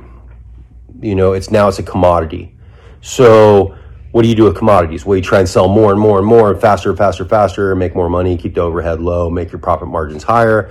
[1.00, 2.54] you know it's now it's a commodity
[3.00, 3.76] so
[4.12, 5.04] what do you do with commodities?
[5.04, 7.96] Well, you try and sell more and more and more, and faster, faster, faster, make
[7.96, 10.70] more money, keep the overhead low, make your profit margins higher.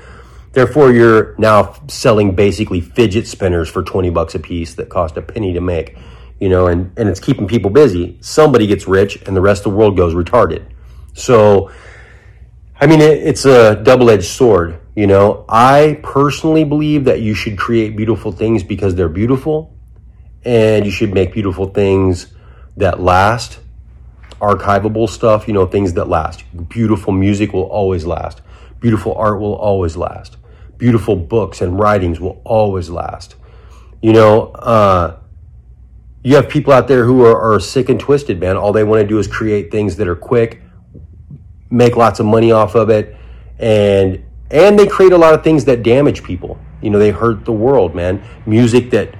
[0.54, 5.22] Therefore, you're now selling basically fidget spinners for 20 bucks a piece that cost a
[5.22, 5.98] penny to make,
[6.40, 8.18] you know, and, and it's keeping people busy.
[8.22, 10.66] Somebody gets rich and the rest of the world goes retarded.
[11.14, 11.72] So,
[12.80, 15.46] I mean, it, it's a double edged sword, you know.
[15.48, 19.76] I personally believe that you should create beautiful things because they're beautiful,
[20.44, 22.34] and you should make beautiful things
[22.78, 23.60] that last,
[24.42, 26.44] archivable stuff, you know, things that last.
[26.70, 28.42] Beautiful music will always last.
[28.80, 30.38] Beautiful art will always last.
[30.78, 33.36] Beautiful books and writings will always last.
[34.02, 35.20] You know, uh,
[36.24, 38.58] you have people out there who are, are sick and twisted, man.
[38.58, 40.62] All they want to do is create things that are quick,
[41.74, 43.18] make lots of money off of it,
[43.60, 46.60] and and they create a lot of things that damage people.
[46.82, 48.24] You know, they hurt the world, man.
[48.46, 49.16] Music that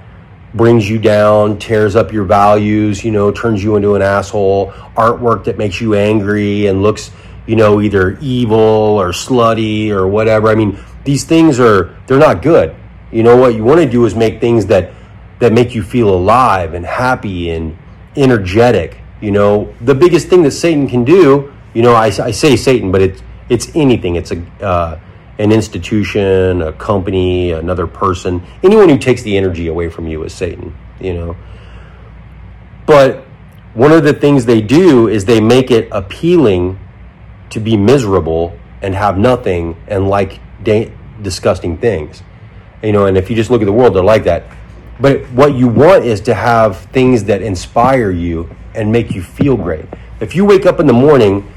[0.54, 5.44] brings you down, tears up your values, you know, turns you into an asshole, artwork
[5.44, 7.10] that makes you angry and looks,
[7.46, 10.48] you know, either evil or slutty or whatever.
[10.48, 12.76] I mean, these things are they're not good.
[13.10, 14.92] You know what you want to do is make things that
[15.40, 17.76] that make you feel alive and happy and
[18.16, 18.98] energetic.
[19.20, 22.90] You know, the biggest thing that Satan can do, you know, I, I say Satan,
[22.90, 24.16] but it's it's anything.
[24.16, 25.00] It's a uh,
[25.38, 28.42] an institution, a company, another person.
[28.62, 30.74] Anyone who takes the energy away from you is Satan.
[31.00, 31.36] You know,
[32.86, 33.24] but
[33.74, 36.78] one of the things they do is they make it appealing
[37.50, 42.22] to be miserable and have nothing and like da- disgusting things.
[42.82, 44.44] You know, and if you just look at the world, they're like that.
[45.00, 49.56] But what you want is to have things that inspire you and make you feel
[49.56, 49.86] great.
[50.20, 51.52] If you wake up in the morning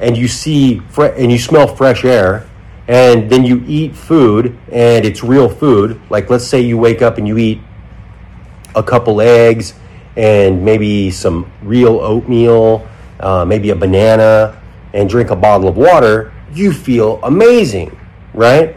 [0.00, 2.48] and you see fre- and you smell fresh air
[2.88, 7.18] and then you eat food and it's real food, like let's say you wake up
[7.18, 7.60] and you eat
[8.74, 9.74] a couple eggs
[10.16, 12.88] and maybe some real oatmeal,
[13.20, 14.60] uh, maybe a banana,
[14.94, 17.96] and drink a bottle of water, you feel amazing,
[18.32, 18.74] right?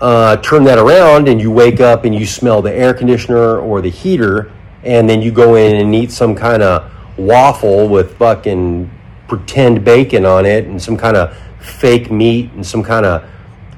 [0.00, 3.80] Uh, turn that around and you wake up and you smell the air conditioner or
[3.80, 8.90] the heater, and then you go in and eat some kind of waffle with fucking
[9.28, 13.28] pretend bacon on it and some kind of fake meat and some kind of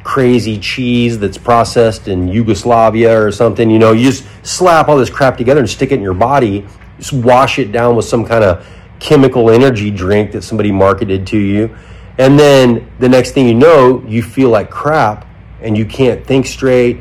[0.02, 3.70] crazy cheese that's processed in Yugoslavia or something.
[3.70, 6.66] You know, you just slap all this crap together and stick it in your body,
[6.98, 8.66] just wash it down with some kind of
[8.98, 11.76] chemical energy drink that somebody marketed to you.
[12.18, 15.26] And then the next thing you know, you feel like crap
[15.62, 17.00] and you can't think straight.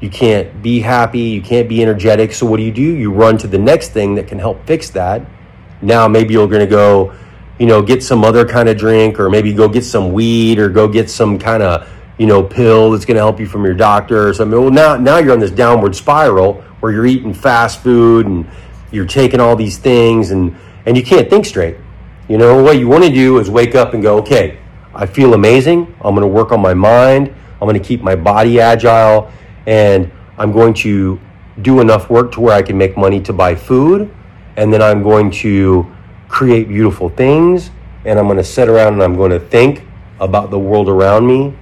[0.00, 1.20] You can't be happy.
[1.20, 2.32] You can't be energetic.
[2.32, 2.82] So, what do you do?
[2.82, 5.22] You run to the next thing that can help fix that.
[5.82, 7.14] Now, maybe you're going to go,
[7.58, 10.68] you know, get some other kind of drink, or maybe go get some weed, or
[10.68, 13.74] go get some kind of you know, pill that's going to help you from your
[13.74, 14.60] doctor or something.
[14.60, 18.46] Well, now, now you're on this downward spiral where you're eating fast food and
[18.90, 21.76] you're taking all these things and, and you can't think straight.
[22.28, 24.58] You know, what you want to do is wake up and go, okay,
[24.94, 25.94] I feel amazing.
[26.00, 27.32] I'm going to work on my mind.
[27.60, 29.30] I'm going to keep my body agile
[29.66, 31.20] and I'm going to
[31.62, 34.12] do enough work to where I can make money to buy food.
[34.56, 35.86] And then I'm going to
[36.28, 37.70] create beautiful things.
[38.04, 39.82] And I'm going to sit around and I'm going to think
[40.20, 41.56] about the world around me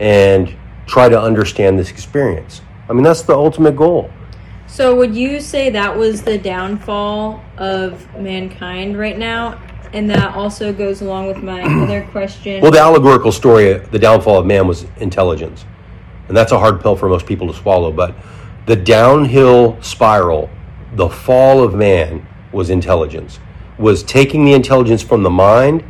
[0.00, 0.54] and
[0.86, 2.62] try to understand this experience.
[2.88, 4.10] I mean, that's the ultimate goal.
[4.66, 9.60] So, would you say that was the downfall of mankind right now?
[9.94, 12.60] And that also goes along with my other question.
[12.60, 15.64] Well, the allegorical story, the downfall of man was intelligence.
[16.28, 17.90] And that's a hard pill for most people to swallow.
[17.90, 18.14] But
[18.66, 20.50] the downhill spiral,
[20.92, 23.40] the fall of man, was intelligence,
[23.78, 25.84] was taking the intelligence from the mind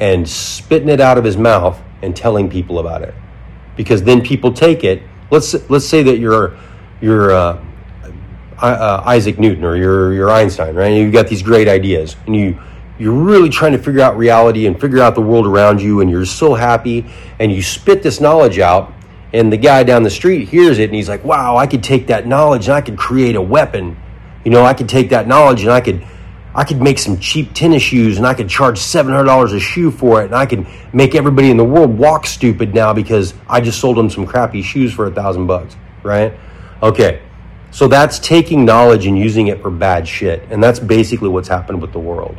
[0.00, 3.14] and spitting it out of his mouth and telling people about it.
[3.76, 5.02] Because then people take it.
[5.30, 6.56] Let's let's say that you're
[7.00, 7.64] you're uh,
[8.60, 10.88] uh, Isaac Newton or you're you're Einstein right?
[10.88, 12.58] You've got these great ideas and you
[12.98, 16.10] you're really trying to figure out reality and figure out the world around you and
[16.10, 17.06] you're so happy
[17.38, 18.92] and you spit this knowledge out
[19.32, 22.08] and the guy down the street hears it and he's like wow I could take
[22.08, 23.96] that knowledge and I could create a weapon.
[24.44, 26.04] You know I could take that knowledge and I could
[26.54, 30.22] I could make some cheap tennis shoes and I could charge $700 a shoe for
[30.22, 33.80] it and I could make everybody in the world walk stupid now because I just
[33.80, 36.32] sold them some crappy shoes for a thousand bucks, right?
[36.82, 37.22] Okay.
[37.70, 40.42] So that's taking knowledge and using it for bad shit.
[40.50, 42.36] And that's basically what's happened with the world.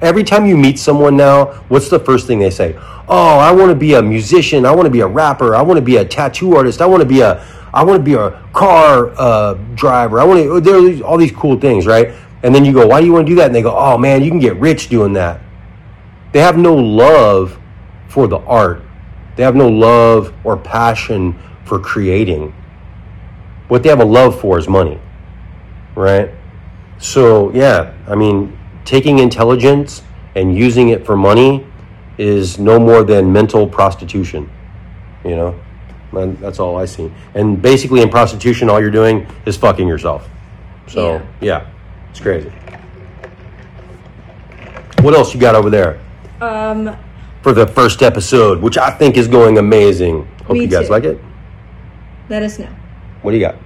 [0.00, 2.76] Every time you meet someone now, what's the first thing they say?
[3.08, 4.64] Oh, I want to be a musician.
[4.66, 5.56] I want to be a rapper.
[5.56, 6.80] I want to be a tattoo artist.
[6.80, 7.44] I want to be a
[7.76, 10.18] I want to be a car uh, driver.
[10.18, 10.60] I want to.
[10.60, 12.14] There are all these cool things, right?
[12.46, 13.46] And then you go, why do you want to do that?
[13.46, 15.40] And they go, oh man, you can get rich doing that.
[16.30, 17.58] They have no love
[18.06, 18.82] for the art.
[19.34, 22.54] They have no love or passion for creating.
[23.66, 25.00] What they have a love for is money,
[25.96, 26.30] right?
[26.98, 30.04] So, yeah, I mean, taking intelligence
[30.36, 31.66] and using it for money
[32.16, 34.48] is no more than mental prostitution,
[35.24, 35.60] you know?
[36.12, 37.10] And that's all I see.
[37.34, 40.28] And basically, in prostitution, all you're doing is fucking yourself.
[40.86, 41.64] So, yeah.
[41.64, 41.70] yeah.
[42.16, 42.48] It's crazy.
[45.02, 46.00] What else you got over there?
[46.40, 46.96] Um,
[47.42, 50.26] for the first episode, which I think is going amazing.
[50.46, 50.92] Hope you guys too.
[50.92, 51.20] like it.
[52.30, 52.74] Let us know.
[53.20, 53.56] What do you got?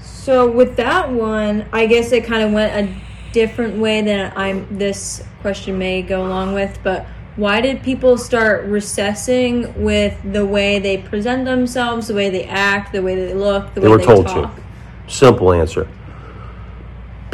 [0.00, 4.76] So with that one, I guess it kind of went a different way than I'm.
[4.76, 10.80] This question may go along with, but why did people start recessing with the way
[10.80, 13.98] they present themselves, the way they act, the way they look, the they way were
[13.98, 14.56] they told talk?
[14.56, 14.62] to.
[15.06, 15.88] Simple answer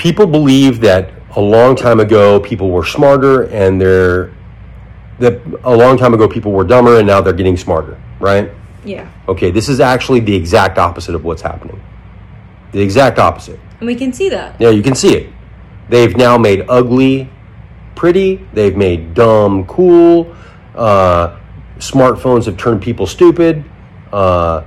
[0.03, 4.32] people believe that a long time ago people were smarter and they're
[5.20, 8.50] that a long time ago people were dumber and now they're getting smarter, right?
[8.84, 9.09] Yeah.
[9.28, 11.80] Okay, this is actually the exact opposite of what's happening.
[12.72, 13.61] The exact opposite.
[13.78, 14.61] And we can see that.
[14.61, 15.32] Yeah, you can see it.
[15.88, 17.30] They've now made ugly
[17.94, 20.34] pretty, they've made dumb cool.
[20.74, 21.38] Uh,
[21.78, 23.64] smartphones have turned people stupid.
[24.12, 24.64] Uh,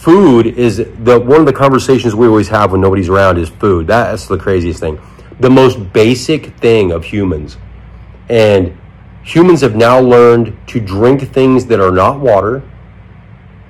[0.00, 3.86] food is the one of the conversations we always have when nobody's around is food.
[3.86, 4.98] That's the craziest thing.
[5.40, 7.58] The most basic thing of humans.
[8.30, 8.78] And
[9.22, 12.62] humans have now learned to drink things that are not water,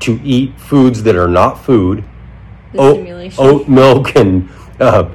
[0.01, 2.05] to eat foods that are not food,
[2.73, 5.11] The oat, oat milk and uh,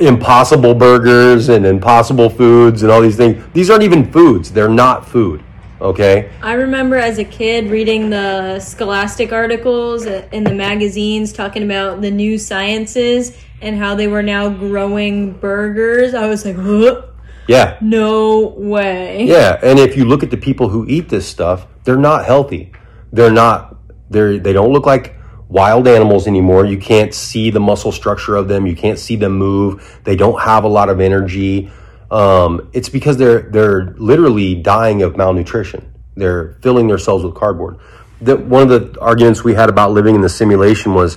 [0.00, 3.44] impossible burgers and impossible foods and all these things.
[3.52, 4.52] These aren't even foods.
[4.52, 5.44] They're not food.
[5.80, 6.30] Okay.
[6.42, 12.10] I remember as a kid reading the scholastic articles in the magazines talking about the
[12.10, 16.14] new sciences and how they were now growing burgers.
[16.14, 17.06] I was like, huh?
[17.48, 17.78] Yeah.
[17.80, 19.24] no way.
[19.24, 22.72] Yeah, and if you look at the people who eat this stuff, they're not healthy.
[23.12, 23.76] They're not.
[24.08, 25.16] They're they don't look like
[25.48, 26.64] wild animals anymore.
[26.64, 28.66] You can't see the muscle structure of them.
[28.66, 30.00] You can't see them move.
[30.04, 31.70] They don't have a lot of energy.
[32.10, 35.94] Um, it's because they're they're literally dying of malnutrition.
[36.16, 37.78] They're filling themselves with cardboard.
[38.20, 41.16] The, one of the arguments we had about living in the simulation was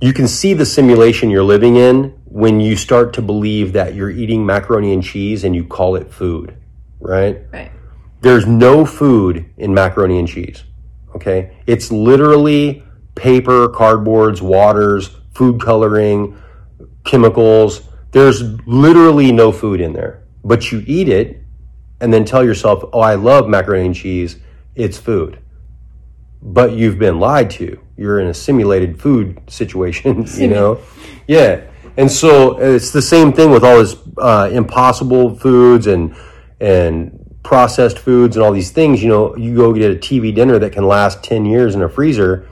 [0.00, 4.10] you can see the simulation you're living in when you start to believe that you're
[4.10, 6.56] eating macaroni and cheese and you call it food,
[7.00, 7.40] right?
[7.52, 7.70] Right.
[8.20, 10.64] There's no food in macaroni and cheese.
[11.14, 11.56] Okay.
[11.66, 12.82] It's literally
[13.14, 16.36] paper, cardboards, waters, food coloring,
[17.04, 17.82] chemicals.
[18.14, 20.22] There's literally no food in there.
[20.44, 21.42] But you eat it
[22.00, 24.36] and then tell yourself, oh, I love macaroni and cheese.
[24.76, 25.40] It's food.
[26.40, 27.80] But you've been lied to.
[27.96, 30.80] You're in a simulated food situation, you know?
[31.26, 31.62] Yeah.
[31.96, 36.16] And so it's the same thing with all this uh, impossible foods and
[36.60, 39.02] and processed foods and all these things.
[39.02, 41.88] You know, you go get a TV dinner that can last ten years in a
[41.88, 42.48] freezer.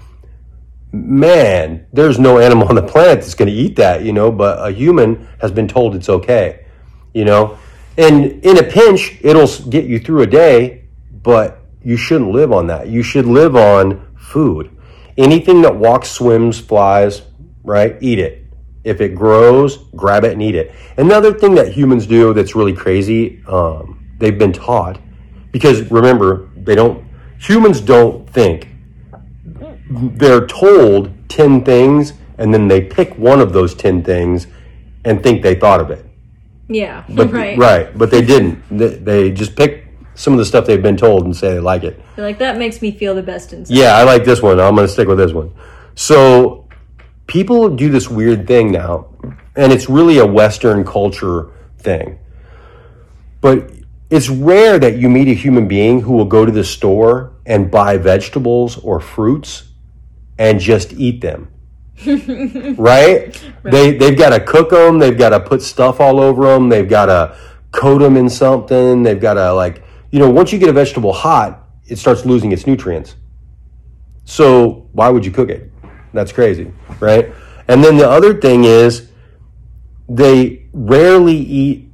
[0.93, 4.05] Man, there's no animal on the planet that's going to eat that.
[4.05, 6.67] You know, but a human has been told it's okay.
[7.15, 7.59] You know,
[7.97, 12.67] and in a pinch, it'll get you through a day, but you shouldn't live on
[12.69, 12.89] that.
[12.89, 14.71] You should live on food.
[15.19, 17.23] Anything that walks, swims, flies,
[17.63, 17.97] right?
[18.01, 18.47] Eat it.
[18.85, 20.73] If it grows, grab it and eat it.
[20.97, 24.99] Another thing that humans do that's really crazy, um, they've been taught,
[25.53, 27.05] because remember, they don't,
[27.39, 28.69] humans don't think.
[29.93, 34.47] They're told 10 things and then they pick one of those 10 things
[35.05, 36.05] and think they thought of it.
[36.69, 37.05] Yeah.
[37.09, 37.59] But, right.
[37.59, 37.97] right.
[37.97, 38.63] But they didn't.
[38.71, 41.85] They, they just pick some of the stuff they've been told and say they like
[41.85, 42.01] it.
[42.17, 43.75] They're like that makes me feel the best inside.
[43.75, 44.61] Yeah, I like this one.
[44.61, 45.53] I'm going to stick with this one.
[45.95, 46.69] So
[47.27, 49.09] people do this weird thing now,
[49.57, 52.19] and it's really a Western culture thing.
[53.41, 53.71] But
[54.11, 57.71] it's rare that you meet a human being who will go to the store and
[57.71, 59.72] buy vegetables or fruits
[60.39, 61.49] and just eat them.
[62.79, 63.39] right?
[63.63, 64.99] They they've got to cook them.
[64.99, 66.69] They've got to put stuff all over them.
[66.69, 67.37] They've got to
[67.71, 69.05] coat them in something.
[69.05, 72.51] They've got to like you know once you get a vegetable hot, it starts losing
[72.51, 73.15] its nutrients.
[74.25, 75.71] So why would you cook it?
[76.13, 77.33] That's crazy, right?
[77.69, 79.09] And then the other thing is
[80.09, 81.89] they rarely eat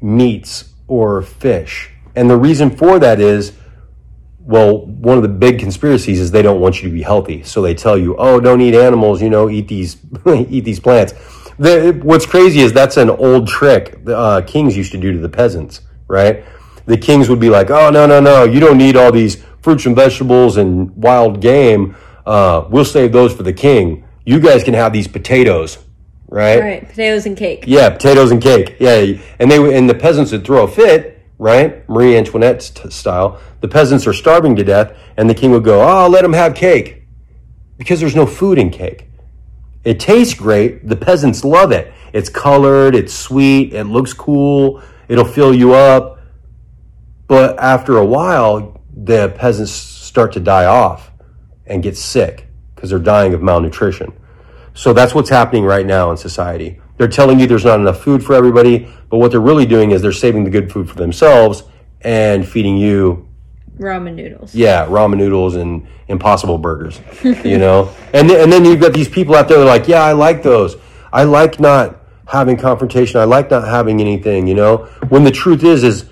[0.00, 1.90] meats or fish.
[2.16, 3.52] And the reason for that is
[4.46, 7.42] well, one of the big conspiracies is they don't want you to be healthy.
[7.42, 11.14] So they tell you, "Oh, don't eat animals, you know, eat these eat these plants."
[11.58, 15.18] The, what's crazy is that's an old trick the uh, kings used to do to
[15.18, 16.44] the peasants, right?
[16.86, 19.86] The kings would be like, "Oh, no, no, no, you don't need all these fruits
[19.86, 21.96] and vegetables and wild game.
[22.26, 24.04] Uh, we'll save those for the king.
[24.26, 25.78] You guys can have these potatoes,
[26.28, 26.60] right?
[26.60, 26.88] Right.
[26.88, 27.64] Potatoes and cake.
[27.66, 28.76] Yeah, potatoes and cake.
[28.78, 31.88] Yeah, and they and the peasants would throw a fit, right?
[31.88, 33.38] Marie Antoinette st- style.
[33.60, 36.54] The peasants are starving to death, and the king would go, "Oh, let them have
[36.54, 37.02] cake,"
[37.78, 39.08] because there's no food in cake.
[39.84, 40.88] It tastes great.
[40.88, 41.92] The peasants love it.
[42.12, 42.94] It's colored.
[42.94, 43.74] It's sweet.
[43.74, 44.82] It looks cool.
[45.08, 46.18] It'll fill you up.
[47.26, 51.10] But after a while, the peasants start to die off
[51.66, 54.12] and get sick because they're dying of malnutrition.
[54.74, 56.80] So that's what's happening right now in society.
[56.96, 60.02] They're telling you there's not enough food for everybody, but what they're really doing is
[60.02, 61.64] they're saving the good food for themselves
[62.02, 63.28] and feeding you,
[63.78, 64.54] Ramen noodles.
[64.54, 67.90] yeah, ramen noodles and impossible burgers, you know?
[68.12, 70.12] And, th- and then you've got these people out there that are like, yeah, I
[70.12, 70.76] like those.
[71.12, 73.18] I like not having confrontation.
[73.20, 74.86] I like not having anything, you know?
[75.08, 76.08] When the truth is, is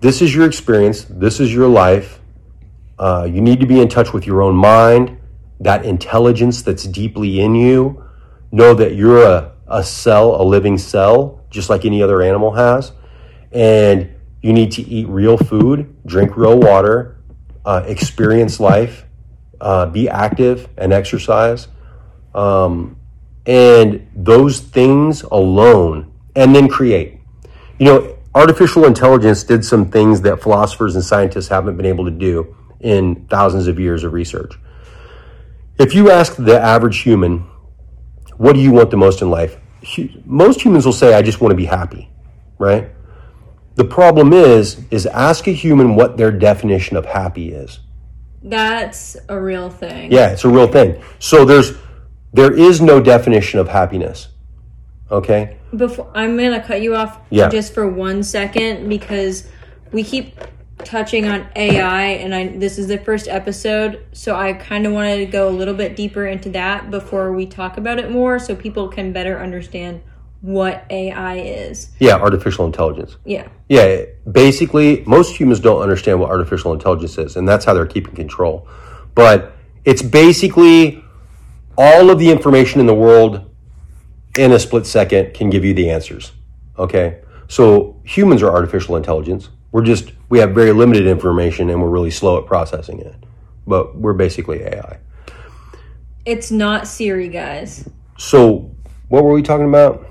[0.00, 1.04] this is your experience.
[1.08, 2.20] This is your life.
[2.98, 5.18] Uh, you need to be in touch with your own mind,
[5.60, 8.02] that intelligence that's deeply in you.
[8.52, 12.92] Know that you're a, a cell, a living cell, just like any other animal has.
[13.52, 14.10] And
[14.42, 17.18] you need to eat real food, drink real water,
[17.64, 19.04] uh, experience life,
[19.60, 21.68] uh, be active and exercise.
[22.34, 22.96] Um,
[23.46, 27.20] and those things alone, and then create.
[27.78, 32.10] You know, artificial intelligence did some things that philosophers and scientists haven't been able to
[32.10, 34.54] do in thousands of years of research.
[35.78, 37.46] if you ask the average human,
[38.38, 39.56] what do you want the most in life?
[40.24, 42.10] Most humans will say, I just want to be happy,
[42.58, 42.90] right?
[43.76, 47.80] The problem is, is ask a human what their definition of happy is.
[48.42, 50.12] That's a real thing.
[50.12, 51.02] Yeah, it's a real thing.
[51.18, 51.72] So there's,
[52.32, 54.28] there is no definition of happiness.
[55.10, 55.56] Okay?
[55.76, 57.48] Before I'm gonna cut you off Yeah.
[57.48, 59.48] just for one second because
[59.92, 60.34] we keep
[60.84, 65.18] touching on AI, and I this is the first episode, so I kind of wanted
[65.18, 68.54] to go a little bit deeper into that before we talk about it more, so
[68.54, 70.02] people can better understand
[70.42, 71.90] what AI is.
[71.98, 73.16] Yeah, artificial intelligence.
[73.24, 73.48] Yeah.
[73.68, 78.14] Yeah, basically, most humans don't understand what artificial intelligence is, and that's how they're keeping
[78.14, 78.68] control.
[79.14, 81.02] But it's basically
[81.76, 83.50] all of the information in the world
[84.38, 86.32] in a split second can give you the answers.
[86.78, 87.20] Okay?
[87.48, 89.48] So humans are artificial intelligence.
[89.72, 93.14] We're just, we have very limited information and we're really slow at processing it.
[93.66, 94.98] But we're basically AI.
[96.24, 97.88] It's not Siri, guys.
[98.18, 98.70] So,
[99.08, 100.06] what were we talking about?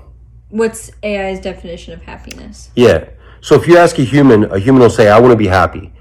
[0.48, 2.70] What's AI's definition of happiness?
[2.74, 3.08] Yeah.
[3.40, 5.92] So if you ask a human, a human will say, "I want to be happy,"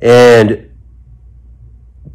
[0.00, 0.70] and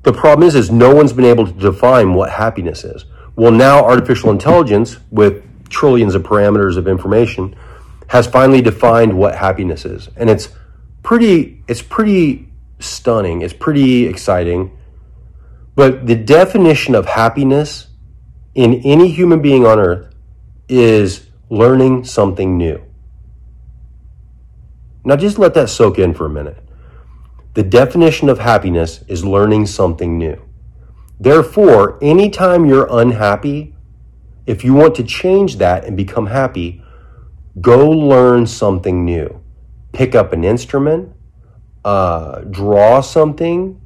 [0.04, 3.06] the problem is, is no one's been able to define what happiness is.
[3.36, 7.56] Well, now artificial intelligence, with trillions of parameters of information,
[8.08, 10.50] has finally defined what happiness is, and it's
[11.04, 11.64] pretty.
[11.68, 13.42] It's pretty stunning.
[13.42, 14.78] It's pretty exciting.
[15.76, 17.88] But the definition of happiness
[18.56, 20.14] in any human being on earth
[20.68, 22.84] is learning something new.
[25.06, 26.58] Now just let that soak in for a minute.
[27.54, 30.42] The definition of happiness is learning something new.
[31.20, 33.76] Therefore, anytime you're unhappy,
[34.46, 36.84] if you want to change that and become happy,
[37.60, 39.39] go learn something new.
[39.92, 41.12] Pick up an instrument,
[41.84, 43.82] uh, draw something,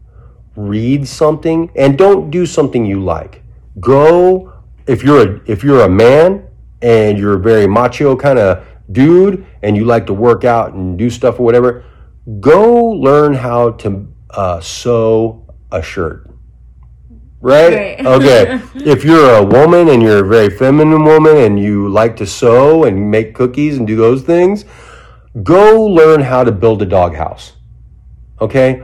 [0.56, 3.42] read something, and don't do something you like.
[3.80, 4.54] Go
[4.88, 6.46] if you're a if you're a man
[6.82, 10.98] and you're a very macho kind of dude and you like to work out and
[10.98, 11.86] do stuff or whatever,
[12.40, 16.30] go learn how to uh, sew a shirt.
[17.40, 17.98] Right?
[17.98, 18.06] Right.
[18.06, 18.62] okay.
[18.76, 22.86] If you're a woman and you're a very feminine woman and you like to sew
[22.86, 24.66] and make cookies and do those things,
[25.42, 27.54] go learn how to build a doghouse.
[28.40, 28.84] Okay?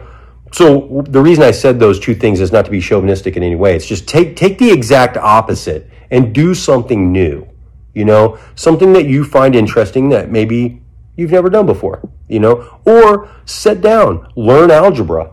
[0.52, 3.56] So the reason I said those two things is not to be chauvinistic in any
[3.56, 3.76] way.
[3.76, 7.47] It's just take take the exact opposite and do something new.
[7.93, 10.82] You know, something that you find interesting that maybe
[11.16, 12.02] you've never done before.
[12.28, 15.32] You know, or sit down, learn algebra.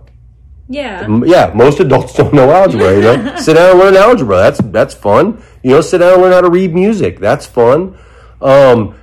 [0.68, 1.06] Yeah.
[1.24, 2.94] Yeah, most adults don't know algebra.
[2.94, 4.36] You know, sit down and learn algebra.
[4.36, 5.42] That's that's fun.
[5.62, 7.20] You know, sit down and learn how to read music.
[7.20, 7.96] That's fun.
[8.42, 8.94] Um,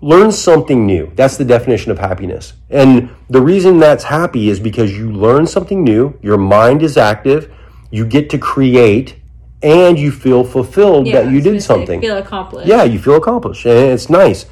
[0.00, 1.12] learn something new.
[1.14, 2.54] That's the definition of happiness.
[2.70, 6.18] And the reason that's happy is because you learn something new.
[6.22, 7.52] Your mind is active.
[7.90, 9.16] You get to create,
[9.62, 12.00] and you feel fulfilled Yeah, that you I was gonna did say, something.
[12.00, 12.68] Feel accomplished.
[12.68, 14.46] Yeah, you feel accomplished, and it's nice.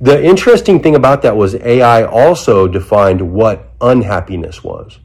[0.00, 4.98] The interesting thing about that was AI also defined what unhappiness was.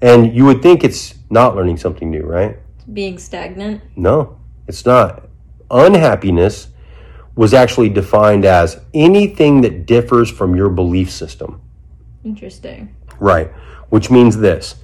[0.00, 2.56] And you would think it's not learning something new, right?
[2.92, 3.82] Being stagnant.
[3.96, 5.28] No, it's not.
[5.70, 6.68] Unhappiness
[7.36, 11.60] was actually defined as anything that differs from your belief system.
[12.24, 12.94] Interesting.
[13.18, 13.48] Right.
[13.88, 14.76] Which means this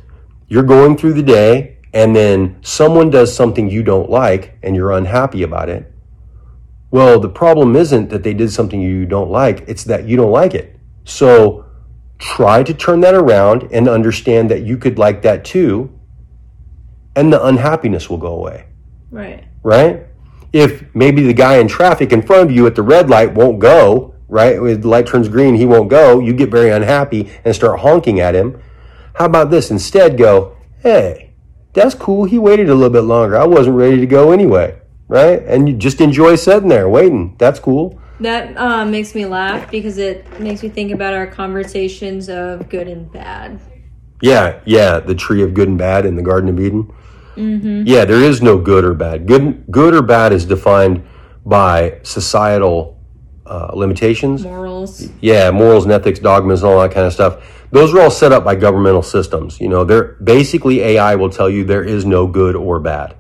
[0.49, 4.93] you're going through the day, and then someone does something you don't like, and you're
[4.93, 5.93] unhappy about it.
[6.91, 10.31] Well, the problem isn't that they did something you don't like, it's that you don't
[10.31, 10.77] like it.
[11.05, 11.65] So
[12.19, 15.93] try to turn that around and understand that you could like that too,
[17.17, 18.67] and the unhappiness will go away
[19.11, 19.45] Right.
[19.63, 20.07] right?
[20.53, 23.59] If maybe the guy in traffic in front of you at the red light won't
[23.59, 24.61] go, right?
[24.61, 26.21] When the light turns green, he won't go.
[26.21, 28.61] You get very unhappy and start honking at him.
[29.15, 29.71] How about this?
[29.71, 31.35] Instead, go, hey,
[31.73, 32.25] that's cool.
[32.25, 33.37] He waited a little bit longer.
[33.37, 34.79] I wasn't ready to go anyway,
[35.09, 35.43] right?
[35.43, 37.37] And you just enjoy sitting there waiting.
[37.39, 38.01] That's cool.
[38.21, 42.89] That uh, makes me laugh because it makes me think about our conversations of good
[42.89, 43.61] and bad.
[44.23, 45.01] Yeah, yeah.
[45.01, 46.91] The tree of good and bad in the Garden of Eden.
[47.37, 49.26] Yeah, there is no good or bad.
[49.26, 51.05] Good, good or bad is defined
[51.45, 52.99] by societal
[53.47, 54.43] uh, limitations.
[54.43, 55.09] Morals.
[55.20, 57.53] yeah, morals and ethics, dogmas, and all that kind of stuff.
[57.70, 59.61] Those are all set up by governmental systems.
[59.61, 63.14] You know, they're basically AI will tell you there is no good or bad.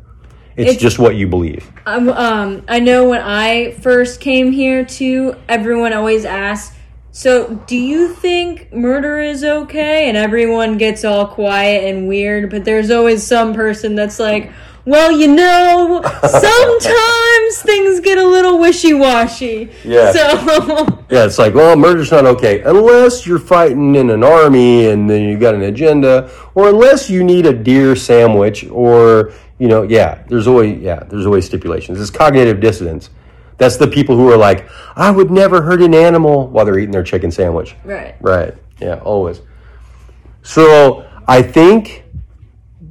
[0.56, 1.70] It's, It's- just what you believe.
[1.84, 6.75] Um, um, I know when I first came here too, everyone always asks,
[7.16, 12.66] "So, do you think murder is okay?" And everyone gets all quiet and weird, but
[12.66, 14.52] there's always some person that's like,
[14.84, 20.12] "Well, you know, sometimes things get a little wishy-washy." Yeah.
[20.12, 25.08] So, Yeah, it's like, well, murder's not okay unless you're fighting in an army and
[25.08, 29.84] then you got an agenda, or unless you need a deer sandwich, or you know,
[29.84, 31.98] yeah, there's always yeah, there's always stipulations.
[31.98, 33.08] It's cognitive dissonance.
[33.58, 36.92] That's the people who are like, I would never hurt an animal while they're eating
[36.92, 37.74] their chicken sandwich.
[37.84, 38.14] Right.
[38.20, 38.54] Right.
[38.80, 39.40] Yeah, always.
[40.42, 42.04] So I think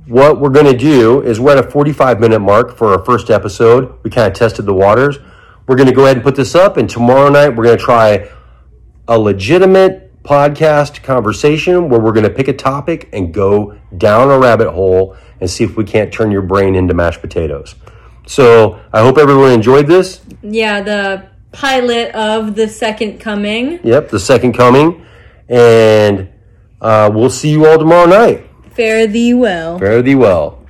[0.07, 3.30] what we're going to do is we're at a 45 minute mark for our first
[3.30, 3.97] episode.
[4.03, 5.18] We kind of tested the waters.
[5.68, 7.84] We're going to go ahead and put this up, and tomorrow night we're going to
[7.84, 8.30] try
[9.07, 14.38] a legitimate podcast conversation where we're going to pick a topic and go down a
[14.38, 17.76] rabbit hole and see if we can't turn your brain into mashed potatoes.
[18.26, 20.21] So I hope everyone enjoyed this.
[20.41, 23.80] Yeah, the pilot of the second coming.
[23.84, 25.05] Yep, the second coming.
[25.47, 26.30] And
[26.82, 28.49] uh, we'll see you all tomorrow night.
[28.71, 29.80] Fare thee well.
[29.80, 30.64] Fare thee well.